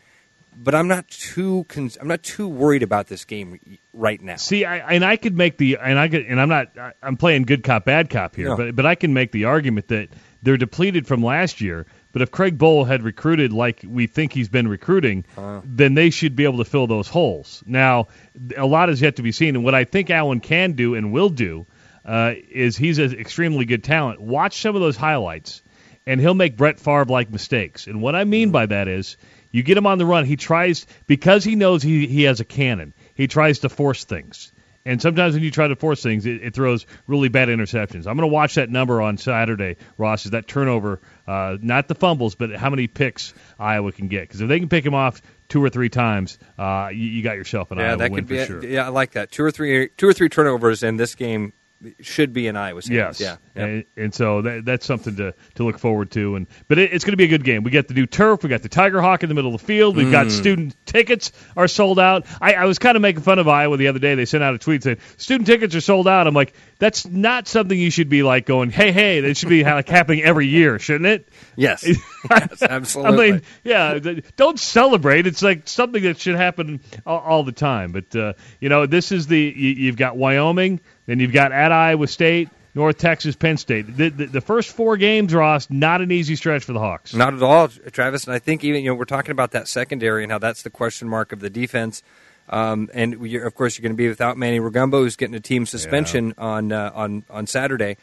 But 0.55 0.75
I'm 0.75 0.87
not 0.87 1.09
too 1.09 1.65
con- 1.71 1.91
I'm 1.99 2.09
not 2.09 2.23
too 2.23 2.47
worried 2.47 2.83
about 2.83 3.07
this 3.07 3.25
game 3.25 3.59
right 3.95 4.21
now. 4.21 4.37
See, 4.37 4.67
I, 4.67 4.79
and 4.93 5.03
I 5.03 5.17
could 5.17 5.35
make 5.35 5.57
the 5.57 5.79
and 5.81 5.99
I 5.99 6.09
could, 6.09 6.27
and 6.27 6.39
I'm 6.39 6.51
not 6.51 6.77
I- 6.79 6.93
I'm 7.03 7.17
playing 7.17 7.45
good 7.45 7.63
cop 7.65 7.87
bad 7.87 8.11
cop 8.11 8.37
here, 8.37 8.49
No. 8.49 8.57
but 8.59 8.77
but 8.77 8.85
I 8.85 8.95
can 8.95 9.15
make 9.15 9.33
the 9.33 9.47
argument 9.47 9.89
that 9.89 10.09
they're 10.43 10.59
depleted 10.59 11.07
from 11.07 11.23
last 11.25 11.63
year. 11.63 11.87
But 12.13 12.23
if 12.23 12.31
Craig 12.31 12.59
Bohl 12.59 12.87
had 12.87 13.03
recruited 13.03 13.53
like 13.53 13.83
we 13.87 14.07
think 14.07 14.33
he's 14.33 14.49
been 14.49 14.69
recruiting, 14.69 15.25
then 15.65 15.95
they 15.95 16.11
should 16.11 16.37
be 16.37 16.45
able 16.45 16.59
to 16.59 16.65
fill 16.65 16.87
those 16.87 17.09
holes. 17.09 17.63
Now, 17.67 18.09
a 18.57 18.67
lot 18.67 18.91
is 18.91 19.01
yet 19.01 19.17
to 19.17 19.23
be 19.23 19.33
seen, 19.33 19.57
and 19.57 19.65
what 19.65 19.75
I 19.75 19.85
think 19.85 20.11
Allen 20.11 20.41
can 20.41 20.73
do 20.73 20.95
and 20.95 21.13
will 21.13 21.31
do 21.31 21.67
uh, 22.05 22.35
is 22.51 22.77
he's 22.77 22.99
an 22.99 23.19
extremely 23.19 23.65
good 23.65 23.83
talent. 23.83 24.21
Watch 24.21 24.61
some 24.61 24.75
of 24.75 24.83
those 24.83 24.97
highlights, 24.97 25.63
and 26.07 26.21
he'll 26.21 26.35
make 26.35 26.57
Brett 26.57 26.79
Favre 26.79 27.07
like 27.07 27.31
mistakes. 27.31 27.87
And 27.87 28.03
what 28.03 28.15
I 28.15 28.25
mean 28.25 28.51
by 28.51 28.67
that 28.67 28.89
is, 28.89 29.17
you 29.51 29.63
get 29.63 29.77
him 29.77 29.87
on 29.87 29.99
the 29.99 30.07
run, 30.07 30.25
he 30.25 30.37
tries 30.37 30.87
because 31.07 31.45
he 31.45 31.57
knows 31.57 31.83
he 31.83 32.07
he 32.07 32.23
has 32.25 32.41
a 32.41 32.45
cannon. 32.45 32.95
He 33.15 33.27
tries 33.27 33.61
to 33.61 33.69
force 33.69 34.05
things. 34.05 34.53
And 34.85 35.01
sometimes 35.01 35.35
when 35.35 35.43
you 35.45 35.51
try 35.53 35.69
to 35.69 35.77
force 35.77 36.03
things, 36.03 36.27
it, 36.27 36.43
it 36.43 36.55
throws 36.55 36.87
really 37.07 37.29
bad 37.29 37.49
interceptions. 37.49 37.99
I'm 38.09 38.17
going 38.17 38.29
to 38.29 38.35
watch 38.35 38.57
that 38.57 38.69
number 38.69 39.01
on 39.01 39.17
Saturday, 39.17 39.77
Ross. 39.97 40.25
Is 40.25 40.33
that 40.33 40.49
turnover, 40.49 41.01
uh, 41.27 41.57
not 41.61 41.87
the 41.87 41.95
fumbles, 41.95 42.35
but 42.35 42.53
how 42.57 42.69
many 42.71 42.89
picks 42.89 43.33
Iowa 43.61 43.93
can 43.93 44.09
get? 44.09 44.23
Because 44.23 44.41
if 44.41 44.49
they 44.49 44.59
can 44.59 44.69
pick 44.69 44.85
him 44.85 44.95
off 44.95 45.23
two 45.49 45.63
or 45.63 45.71
three 45.71 45.89
times, 45.89 46.37
uh, 46.59 46.89
you, 46.93 47.07
you 47.07 47.23
got 47.23 47.37
yourself 47.37 47.71
an 47.71 47.79
Yeah, 47.79 47.91
Iowa 47.91 47.97
that 47.99 48.11
win 48.11 48.21
could 48.25 48.29
be. 48.29 48.39
for 48.39 48.45
sure. 48.47 48.65
Yeah, 48.65 48.87
I 48.87 48.89
like 48.89 49.13
that. 49.13 49.31
Two 49.31 49.45
or 49.45 49.51
three, 49.53 49.89
two 49.97 50.09
or 50.09 50.13
three 50.13 50.29
turnovers 50.29 50.83
in 50.83 50.97
this 50.97 51.15
game 51.15 51.53
should 52.01 52.33
be 52.33 52.47
in 52.47 52.55
hands. 52.55 52.89
Yes. 52.89 53.21
Yeah. 53.21 53.37
yeah. 53.55 53.65
And, 53.65 53.85
and 53.97 54.15
so 54.15 54.43
that, 54.43 54.65
that's 54.65 54.87
something 54.87 55.17
to, 55.17 55.35
to 55.57 55.65
look 55.65 55.79
forward 55.79 56.11
to. 56.13 56.37
And 56.37 56.47
but 56.69 56.79
it, 56.79 56.93
it's 56.93 57.05
going 57.05 57.13
to 57.13 57.17
be 57.17 57.25
a 57.25 57.29
good 57.29 57.45
game. 57.45 57.63
We 57.63 57.71
got 57.71 57.89
the 57.89 57.95
new 57.95 58.07
turf. 58.07 58.43
We 58.43 58.49
got 58.49 58.63
the 58.63 58.69
Tiger 58.69 59.01
Hawk 59.01 59.23
in 59.23 59.29
the 59.29 59.35
middle 59.35 59.55
of 59.55 59.61
the 59.61 59.67
field. 59.67 59.97
We've 59.97 60.07
Mm. 60.07 60.13
got 60.13 60.31
student 60.31 60.77
tickets 60.87 61.33
are 61.57 61.69
sold 61.69 61.99
out. 61.99 62.27
I, 62.41 62.55
I 62.55 62.65
was 62.67 62.79
kind 62.79 62.97
of 62.97 63.03
making 63.03 63.23
fun 63.23 63.39
of 63.39 63.49
Iowa 63.49 63.77
the 63.77 63.89
other 63.89 63.99
day. 63.99 64.15
They 64.15 64.25
sent 64.25 64.43
out 64.45 64.55
a 64.55 64.59
tweet 64.59 64.83
saying 64.83 64.99
student 65.17 65.47
tickets 65.47 65.75
are 65.75 65.81
sold 65.81 66.07
out. 66.09 66.27
I'm 66.27 66.35
like, 66.35 66.55
that's 66.79 67.07
not 67.07 67.47
something 67.49 67.79
you 67.79 67.91
should 67.91 68.09
be 68.09 68.23
like 68.23 68.47
going, 68.47 68.71
hey, 68.71 68.93
hey. 68.93 69.21
That 69.21 69.37
should 69.37 69.49
be 69.49 69.63
like 69.65 69.89
happening 69.89 70.23
every 70.23 70.47
year, 70.49 70.79
shouldn't 70.79 71.07
it? 71.07 71.29
Yes. 71.57 71.87
yes. 72.31 72.63
Absolutely. 72.63 73.29
I 73.29 73.31
mean, 73.33 73.43
yeah, 73.65 73.99
don't 74.37 74.59
celebrate. 74.59 75.27
It's 75.27 75.43
like 75.43 75.69
something 75.69 76.03
that 76.03 76.19
should 76.19 76.35
happen 76.37 76.81
all, 77.07 77.19
all 77.21 77.43
the 77.45 77.53
time. 77.53 77.93
But 77.93 78.15
uh, 78.17 78.33
you 78.61 78.69
know, 78.69 78.87
this 78.87 79.13
is 79.13 79.27
the 79.27 79.39
you, 79.39 79.71
you've 79.71 79.97
got 79.97 80.17
Wyoming, 80.17 80.81
then 81.07 81.21
you've 81.21 81.33
got 81.33 81.53
at 81.53 81.73
Iowa 81.73 82.07
State, 82.07 82.49
North 82.75 82.99
Texas, 82.99 83.37
Penn 83.37 83.57
State. 83.57 83.97
The, 83.97 84.09
the, 84.09 84.27
the 84.27 84.41
first 84.41 84.71
four 84.71 84.97
games, 84.97 85.35
Ross, 85.35 85.69
not 85.71 86.01
an 86.01 86.11
easy 86.11 86.37
stretch 86.37 86.65
for 86.65 86.73
the 86.73 86.79
Hawks. 86.79 87.15
Not 87.15 87.35
at 87.35 87.43
all, 87.43 87.69
Travis. 87.69 88.25
And 88.25 88.35
I 88.35 88.39
think 88.39 88.65
even 88.65 88.83
you 88.83 88.91
know 88.91 88.95
we're 88.95 89.05
talking 89.05 89.33
about 89.33 89.51
that 89.53 89.69
secondary 89.69 90.23
and 90.23 90.33
how 90.33 90.39
that's 90.39 90.63
the 90.63 90.71
question 90.71 91.09
mark 91.09 91.33
of 91.33 91.41
the 91.41 91.51
defense. 91.51 92.03
Um, 92.49 92.91
and 92.93 93.27
you're, 93.27 93.47
of 93.47 93.55
course, 93.55 93.79
you're 93.79 93.83
going 93.83 93.93
to 93.93 93.97
be 93.97 94.09
without 94.09 94.37
Manny 94.37 94.59
Rugamba, 94.59 94.99
who's 94.99 95.17
getting 95.17 95.35
a 95.35 95.41
team 95.41 95.65
suspension 95.67 96.35
on 96.39 96.73
uh, 96.73 96.91
on 96.95 97.25
on 97.31 97.47
Saturday. 97.47 97.97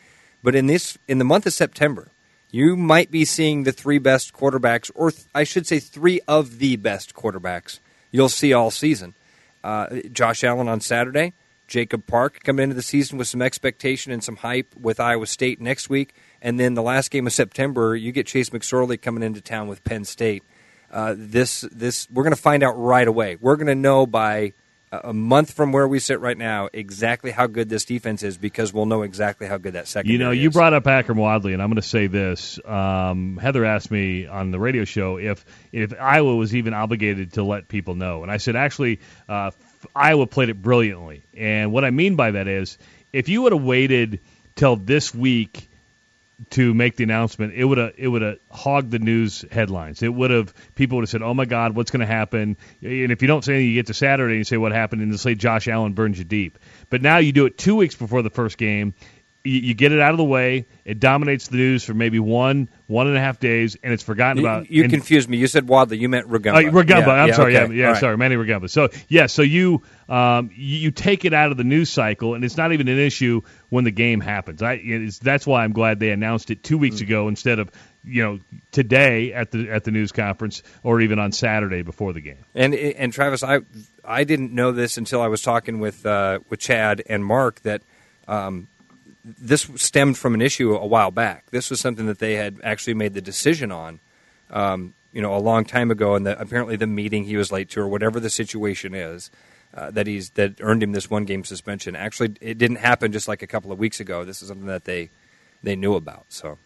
But 0.44 0.56
in 0.56 0.68
this 0.68 0.98
in 1.08 1.18
the 1.18 1.26
month 1.26 1.46
of 1.46 1.54
September, 1.54 2.12
you 2.52 2.76
might 2.76 3.12
be 3.12 3.26
seeing 3.26 3.64
the 3.64 3.72
three 3.72 4.00
best 4.00 4.34
quarterbacks, 4.34 4.90
or 4.96 5.12
th- 5.12 5.26
I 5.36 5.44
should 5.44 5.68
say, 5.68 5.80
three 5.80 6.22
of 6.28 6.60
the 6.60 6.78
best 6.78 7.14
quarterbacks 7.14 7.80
you'll 8.12 8.30
see 8.30 8.54
all 8.54 8.72
season. 8.72 9.14
Uh, 9.64 9.98
Josh 10.12 10.44
Allen 10.44 10.68
on 10.68 10.80
Saturday, 10.80 11.34
Jacob 11.69 12.05
Park 12.05 12.43
coming 12.43 12.63
into 12.63 12.75
the 12.75 12.82
season 12.82 13.17
with 13.17 13.27
some 13.27 13.41
expectation 13.41 14.12
and 14.12 14.23
some 14.23 14.36
hype 14.36 14.75
with 14.75 14.99
Iowa 14.99 15.27
State 15.27 15.62
next 15.62 15.89
week, 15.89 16.13
and 16.41 16.60
then 16.60 16.73
the 16.73 16.82
last 16.82 17.12
game 17.12 17.27
of 17.27 17.34
September, 17.34 17.95
you 17.95 18.12
get 18.12 18.27
Trace 18.27 18.49
McSorley 18.49 19.01
coming 19.01 19.23
into 19.23 19.39
town 19.39 19.67
with 19.67 19.84
Penn 19.84 20.03
State. 20.03 20.43
Uh, 20.91 21.13
this 21.15 21.62
this 21.71 22.10
we're 22.10 22.23
going 22.23 22.36
to 22.36 22.41
find 22.41 22.63
out 22.63 22.73
right 22.77 23.08
away. 23.08 23.38
We're 23.39 23.55
going 23.55 23.67
to 23.67 23.75
know 23.75 24.08
by 24.08 24.53
a 24.91 25.13
month 25.13 25.53
from 25.53 25.71
where 25.71 25.88
we 25.88 25.99
sit 25.99 26.19
right 26.19 26.38
now 26.38 26.67
exactly 26.73 27.32
how 27.32 27.47
good 27.47 27.69
this 27.69 27.86
defense 27.86 28.23
is 28.23 28.38
because 28.38 28.73
we'll 28.73 28.88
know 28.88 29.03
exactly 29.03 29.45
how 29.47 29.58
good 29.58 29.73
that 29.73 29.88
second. 29.88 30.10
You 30.12 30.17
know, 30.17 30.32
is. 30.32 30.39
you 30.39 30.49
brought 30.49 30.73
up 30.73 30.86
Akrum 30.86 31.17
Wadley, 31.17 31.53
and 31.53 31.62
I'm 31.62 31.69
going 31.69 31.75
to 31.75 31.88
say 31.88 32.08
this. 32.08 32.60
Um, 32.65 33.38
Heather 33.38 33.65
asked 33.65 33.91
me 33.91 34.25
on 34.25 34.51
the 34.51 34.60
radio 34.60 34.86
show 34.86 35.17
if 35.17 35.45
if 35.71 35.93
Iowa 35.99 36.36
was 36.36 36.55
even 36.55 36.73
obligated 36.73 37.34
to 37.34 37.43
let 37.43 37.67
people 37.67 37.95
know, 37.95 38.23
and 38.23 38.32
I 38.32 38.38
said 38.38 38.55
actually, 38.55 38.99
uh, 39.27 39.51
Iowa 39.96 40.28
played 40.28 40.50
it 40.50 40.62
brilliantly. 40.62 41.24
And 41.36 41.72
what 41.72 41.86
I 41.86 41.92
mean 41.92 42.15
by 42.15 42.32
that 42.32 42.48
is, 42.48 42.78
if 43.13 43.30
you 43.30 43.44
would 43.44 43.54
have 43.54 43.63
waited 43.63 44.20
till 44.56 44.76
this 44.76 45.13
week 45.13 45.70
to 46.52 46.74
make 46.74 46.96
the 46.96 47.04
announcement, 47.04 47.54
it 47.54 47.65
would 47.65 47.78
have 47.78 47.94
it 47.98 48.08
would 48.08 48.22
have 48.22 48.38
hogged 48.50 48.92
the 48.92 49.00
news 49.00 49.44
headlines. 49.52 50.02
It 50.02 50.13
would 50.13 50.32
have 50.32 50.54
people 50.76 50.98
would 50.98 51.04
have 51.04 51.10
said, 51.10 51.22
"Oh 51.22 51.34
my 51.34 51.46
God, 51.46 51.76
what's 51.76 51.92
going 51.92 52.00
to 52.02 52.06
happen?" 52.06 52.56
And 52.82 53.12
if 53.12 53.22
you 53.22 53.28
don't 53.28 53.44
say 53.44 53.56
anything, 53.56 53.70
you 53.70 53.76
get 53.76 53.88
to 53.88 53.94
Saturday 53.94 54.34
and 54.34 54.39
you 54.39 54.44
say 54.46 54.58
what 54.58 54.72
happened, 54.72 55.02
and 55.02 55.12
they 55.12 55.18
say 55.18 55.36
Josh 55.36 55.68
Allen 55.68 55.94
burns 55.94 56.18
you 56.18 56.24
deep. 56.24 56.58
But 56.89 57.02
now 57.02 57.18
you 57.18 57.32
do 57.32 57.46
it 57.46 57.58
two 57.58 57.76
weeks 57.76 57.96
before 57.96 58.22
the 58.22 58.30
first 58.30 58.58
game. 58.58 58.94
You, 59.45 59.60
you 59.60 59.73
get 59.73 59.93
it 59.93 60.02
out 60.02 60.12
of 60.12 60.17
the 60.17 60.23
way. 60.25 60.67
It 60.84 60.99
dominates 60.99 61.47
the 61.47 61.56
news 61.56 61.84
for 61.86 61.93
maybe 61.93 62.19
one 62.19 62.69
one 62.88 63.08
and 63.08 63.15
a 63.15 63.21
half 63.21 63.39
days, 63.39 63.78
and 63.82 63.93
it's 63.93 64.04
forgotten 64.04 64.39
about. 64.43 64.69
you 64.69 64.84
and- 64.84 64.91
confused 64.91 65.30
me. 65.30 65.38
You 65.38 65.47
said 65.47 65.67
Wadley. 65.69 65.97
You 65.97 66.10
meant 66.10 66.28
Rugamba. 66.28 66.56
uh. 66.56 66.60
Yeah, 66.60 67.10
I'm 67.12 67.28
yeah, 67.30 67.34
sorry. 67.36 67.56
okay. 67.58 67.73
Yeah, 67.73 67.80
yeah 67.82 67.88
right. 67.91 67.99
sorry, 67.99 68.17
Manny 68.17 68.36
Rugamba. 68.36 68.69
So 68.69 68.89
yeah, 69.08 69.28
so 69.28 69.41
you 69.41 69.84
um, 70.10 70.49
you, 70.54 70.78
you 70.80 70.91
take 70.91 71.23
it 71.23 71.34
out 71.34 71.52
of 71.52 71.58
the 71.58 71.63
news 71.63 71.89
cycle, 71.89 72.34
and 72.34 72.43
it's 72.43 72.58
not 72.58 72.73
even 72.73 72.89
an 72.89 72.99
issue 72.99 73.41
when 73.69 73.86
the 73.86 73.91
game 73.91 74.19
happens. 74.19 74.62
I 74.62 74.73
it's, 74.73 75.19
that's 75.19 75.47
why 75.47 75.63
I'm 75.63 75.71
glad 75.71 75.99
they 75.99 76.12
announced 76.12 76.52
it 76.52 76.62
two 76.63 76.78
weeks 76.78 76.97
Mm. 76.97 77.02
ago 77.04 77.28
instead 77.30 77.60
of 77.60 77.71
you 78.04 78.23
know 78.23 78.39
today 78.71 79.32
at 79.34 79.52
the 79.52 79.69
at 79.69 79.84
the 79.86 79.91
news 79.91 80.12
conference 80.12 80.63
or 80.84 80.99
even 80.99 81.17
on 81.17 81.32
Saturday 81.32 81.82
before 81.82 82.12
the 82.12 82.21
game. 82.21 82.43
And 82.56 82.73
and 82.75 83.13
Travis, 83.13 83.41
I 83.43 83.60
I 84.04 84.25
didn't 84.25 84.52
know 84.52 84.73
this 84.73 84.97
until 84.97 85.21
I 85.21 85.28
was 85.28 85.41
talking 85.41 85.80
with 85.80 86.06
uh, 86.06 86.39
with 86.49 86.60
Chad 86.60 87.04
and 87.08 87.23
Mark 87.23 87.62
that 87.62 87.84
um, 88.28 88.67
this 89.23 89.69
stemmed 89.75 90.17
from 90.17 90.34
an 90.34 90.41
issue 90.41 90.75
a 90.75 90.86
while 90.86 91.12
back. 91.12 91.45
This 91.51 91.69
was 91.69 91.79
something 91.79 92.05
that 92.08 92.19
they 92.19 92.36
had 92.36 92.60
actually 92.63 92.93
made 92.93 93.13
the 93.13 93.21
decision 93.21 93.71
on, 93.71 93.99
um, 94.49 94.93
you 95.12 95.21
know, 95.21 95.36
a 95.36 95.39
long 95.39 95.65
time 95.65 95.91
ago. 95.91 96.15
And 96.15 96.25
that 96.25 96.39
apparently 96.39 96.75
the 96.75 96.88
meeting 96.88 97.25
he 97.25 97.38
was 97.38 97.51
late 97.51 97.69
to, 97.71 97.82
or 97.82 97.88
whatever 97.88 98.19
the 98.19 98.29
situation 98.29 98.93
is, 98.93 99.29
uh, 99.73 99.91
that 99.91 100.08
he's 100.08 100.32
that 100.32 100.55
earned 100.62 100.82
him 100.82 100.93
this 100.93 101.10
one 101.10 101.25
game 101.25 101.43
suspension. 101.43 101.95
Actually, 101.95 102.36
it 102.41 102.58
didn't 102.58 102.77
happen 102.77 103.12
just 103.12 103.27
like 103.27 103.41
a 103.41 103.47
couple 103.47 103.71
of 103.71 103.79
weeks 103.79 103.99
ago. 103.99 104.25
This 104.25 104.41
is 104.41 104.47
something 104.47 104.67
that 104.67 104.86
they 104.86 105.10
they 105.63 105.75
knew 105.75 105.95
about. 105.95 106.25
So. 106.29 106.58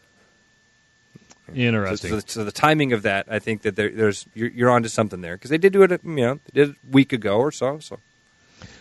So, 1.45 1.53
Interesting. 1.55 2.09
so, 2.09 2.19
so 2.25 2.43
the 2.45 2.53
timing 2.53 2.93
of 2.93 3.01
that, 3.01 3.25
I 3.29 3.39
think 3.39 3.63
that 3.63 3.75
there, 3.75 3.89
there's 3.89 4.25
you're, 4.33 4.47
you're 4.49 4.69
onto 4.69 4.87
something 4.87 5.19
there 5.19 5.35
because 5.35 5.49
they 5.49 5.57
did 5.57 5.73
do 5.73 5.83
it, 5.83 5.91
you 5.91 6.15
know, 6.15 6.35
they 6.35 6.61
did 6.61 6.69
it 6.69 6.75
a 6.75 6.91
week 6.91 7.11
ago 7.11 7.37
or 7.37 7.51
so. 7.51 7.79
So 7.79 7.99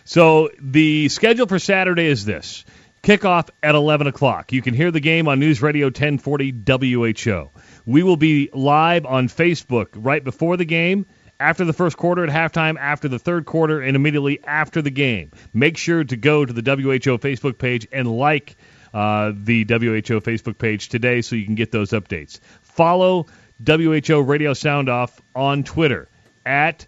So 0.05 0.49
the 0.59 1.09
schedule 1.09 1.45
for 1.45 1.59
Saturday 1.59 2.05
is 2.05 2.23
this: 2.23 2.63
kickoff 3.03 3.49
at 3.61 3.75
11 3.75 4.07
o'clock. 4.07 4.53
You 4.53 4.61
can 4.61 4.73
hear 4.73 4.89
the 4.89 5.01
game 5.01 5.27
on 5.27 5.39
News 5.39 5.61
Radio 5.61 5.87
1040 5.87 6.55
WHO. 6.65 7.49
We 7.85 8.01
will 8.01 8.17
be 8.17 8.49
live 8.53 9.05
on 9.05 9.27
Facebook 9.27 9.89
right 9.93 10.23
before 10.23 10.55
the 10.55 10.65
game 10.65 11.05
after 11.39 11.65
the 11.65 11.73
first 11.73 11.97
quarter 11.97 12.23
at 12.23 12.29
halftime, 12.29 12.77
after 12.79 13.09
the 13.09 13.19
third 13.19 13.45
quarter, 13.45 13.81
and 13.81 13.97
immediately 13.97 14.41
after 14.45 14.81
the 14.81 14.89
game. 14.89 15.31
Make 15.53 15.77
sure 15.77 16.03
to 16.05 16.15
go 16.15 16.45
to 16.45 16.53
the 16.53 16.61
WHO 16.61 17.17
Facebook 17.17 17.57
page 17.57 17.85
and 17.91 18.09
like 18.09 18.55
uh, 18.93 19.33
the 19.35 19.65
WHO 19.65 20.21
Facebook 20.21 20.57
page 20.57 20.87
today 20.87 21.21
so 21.21 21.35
you 21.35 21.45
can 21.45 21.55
get 21.55 21.71
those 21.71 21.89
updates. 21.91 22.39
Follow 22.61 23.27
WHO 23.65 24.21
Radio 24.21 24.53
Sound 24.53 24.87
Off 24.87 25.21
on 25.35 25.63
Twitter 25.63 26.07
at 26.45 26.87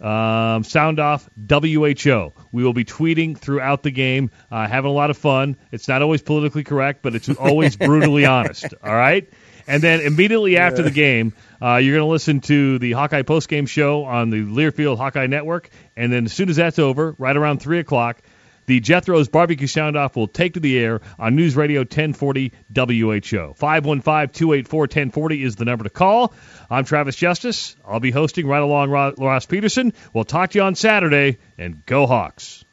um, 0.00 0.64
Sound 0.64 1.00
Off 1.00 1.28
WHO. 1.36 2.32
We 2.52 2.64
will 2.64 2.72
be 2.72 2.84
tweeting 2.84 3.38
throughout 3.38 3.82
the 3.82 3.90
game, 3.90 4.30
uh, 4.50 4.66
having 4.66 4.90
a 4.90 4.94
lot 4.94 5.10
of 5.10 5.16
fun. 5.16 5.56
It's 5.72 5.88
not 5.88 6.02
always 6.02 6.22
politically 6.22 6.64
correct, 6.64 7.02
but 7.02 7.14
it's 7.14 7.28
always 7.28 7.76
brutally 7.78 8.26
honest. 8.26 8.66
All 8.82 8.94
right? 8.94 9.28
And 9.66 9.82
then 9.82 10.00
immediately 10.00 10.58
after 10.58 10.82
the 10.82 10.90
game, 10.90 11.32
uh, 11.62 11.76
you're 11.76 11.94
going 11.94 12.06
to 12.06 12.10
listen 12.12 12.40
to 12.42 12.78
the 12.78 12.92
Hawkeye 12.92 13.22
postgame 13.22 13.66
show 13.66 14.04
on 14.04 14.30
the 14.30 14.42
Learfield 14.42 14.98
Hawkeye 14.98 15.26
Network. 15.26 15.70
And 15.96 16.12
then 16.12 16.26
as 16.26 16.32
soon 16.32 16.50
as 16.50 16.56
that's 16.56 16.78
over, 16.78 17.14
right 17.18 17.34
around 17.34 17.60
3 17.60 17.78
o'clock, 17.78 18.20
the 18.66 18.80
Jethro's 18.80 19.28
Barbecue 19.28 19.66
Sound 19.66 19.96
Off 19.96 20.16
will 20.16 20.28
take 20.28 20.54
to 20.54 20.60
the 20.60 20.78
air 20.78 21.00
on 21.18 21.36
News 21.36 21.56
Radio 21.56 21.80
1040 21.80 22.52
WHO. 22.74 23.54
515-284-1040 23.54 25.44
is 25.44 25.56
the 25.56 25.64
number 25.64 25.84
to 25.84 25.90
call. 25.90 26.32
I'm 26.70 26.84
Travis 26.84 27.16
Justice. 27.16 27.76
I'll 27.86 28.00
be 28.00 28.10
hosting 28.10 28.46
right 28.46 28.62
along 28.62 28.90
Ross 28.90 29.46
Peterson. 29.46 29.92
We'll 30.12 30.24
talk 30.24 30.50
to 30.50 30.58
you 30.58 30.64
on 30.64 30.74
Saturday, 30.74 31.38
and 31.58 31.84
go 31.86 32.06
Hawks. 32.06 32.64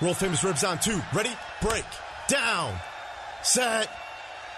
World 0.00 0.16
famous 0.16 0.42
ribs 0.42 0.64
on 0.64 0.78
two. 0.78 1.00
Ready? 1.14 1.30
Break. 1.60 1.84
Down. 2.28 2.76
Set. 3.42 3.88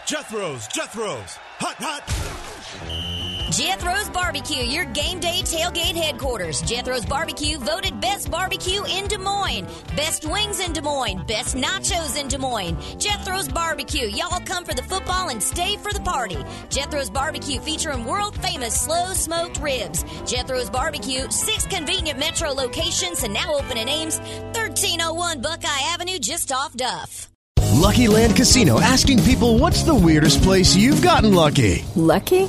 Jethro's. 0.07 0.67
Jethro's. 0.69 1.39
Hot, 1.59 1.77
hot. 1.79 3.14
Jethro's 3.57 4.11
Barbecue, 4.11 4.65
your 4.65 4.85
game 4.87 5.21
day 5.21 5.41
tailgate 5.45 5.95
headquarters. 5.95 6.61
Jethro's 6.63 7.07
Barbecue 7.07 7.57
voted 7.57 8.01
best 8.01 8.29
barbecue 8.29 8.83
in 8.83 9.07
Des 9.07 9.17
Moines, 9.17 9.69
best 9.95 10.25
wings 10.25 10.59
in 10.59 10.73
Des 10.73 10.81
Moines, 10.81 11.23
best 11.29 11.55
nachos 11.55 12.21
in 12.21 12.27
Des 12.27 12.37
Moines. 12.37 12.77
Jethro's 12.99 13.47
Barbecue, 13.47 14.09
y'all 14.09 14.41
come 14.41 14.65
for 14.65 14.75
the 14.75 14.83
football 14.83 15.29
and 15.29 15.41
stay 15.41 15.77
for 15.77 15.93
the 15.93 16.01
party. 16.01 16.39
Jethro's 16.69 17.09
Barbecue 17.09 17.61
featuring 17.61 18.05
world 18.05 18.37
famous 18.39 18.75
slow 18.75 19.13
smoked 19.13 19.61
ribs. 19.61 20.03
Jethro's 20.27 20.69
Barbecue, 20.69 21.31
six 21.31 21.65
convenient 21.65 22.19
metro 22.19 22.51
locations 22.51 23.23
and 23.23 23.33
now 23.33 23.55
open 23.55 23.79
in 23.79 23.89
Ames, 23.89 24.19
1301 24.19 25.41
Buckeye 25.41 25.93
Avenue, 25.93 26.19
just 26.19 26.51
off 26.51 26.75
Duff. 26.75 27.31
Lucky 27.75 28.09
Land 28.09 28.35
Casino 28.35 28.81
asking 28.81 29.23
people 29.25 29.59
what's 29.59 29.85
the 29.85 29.95
weirdest 29.95 30.43
place 30.43 30.75
you've 30.75 31.03
gotten 31.03 31.35
lucky? 31.35 31.85
Lucky? 31.95 32.49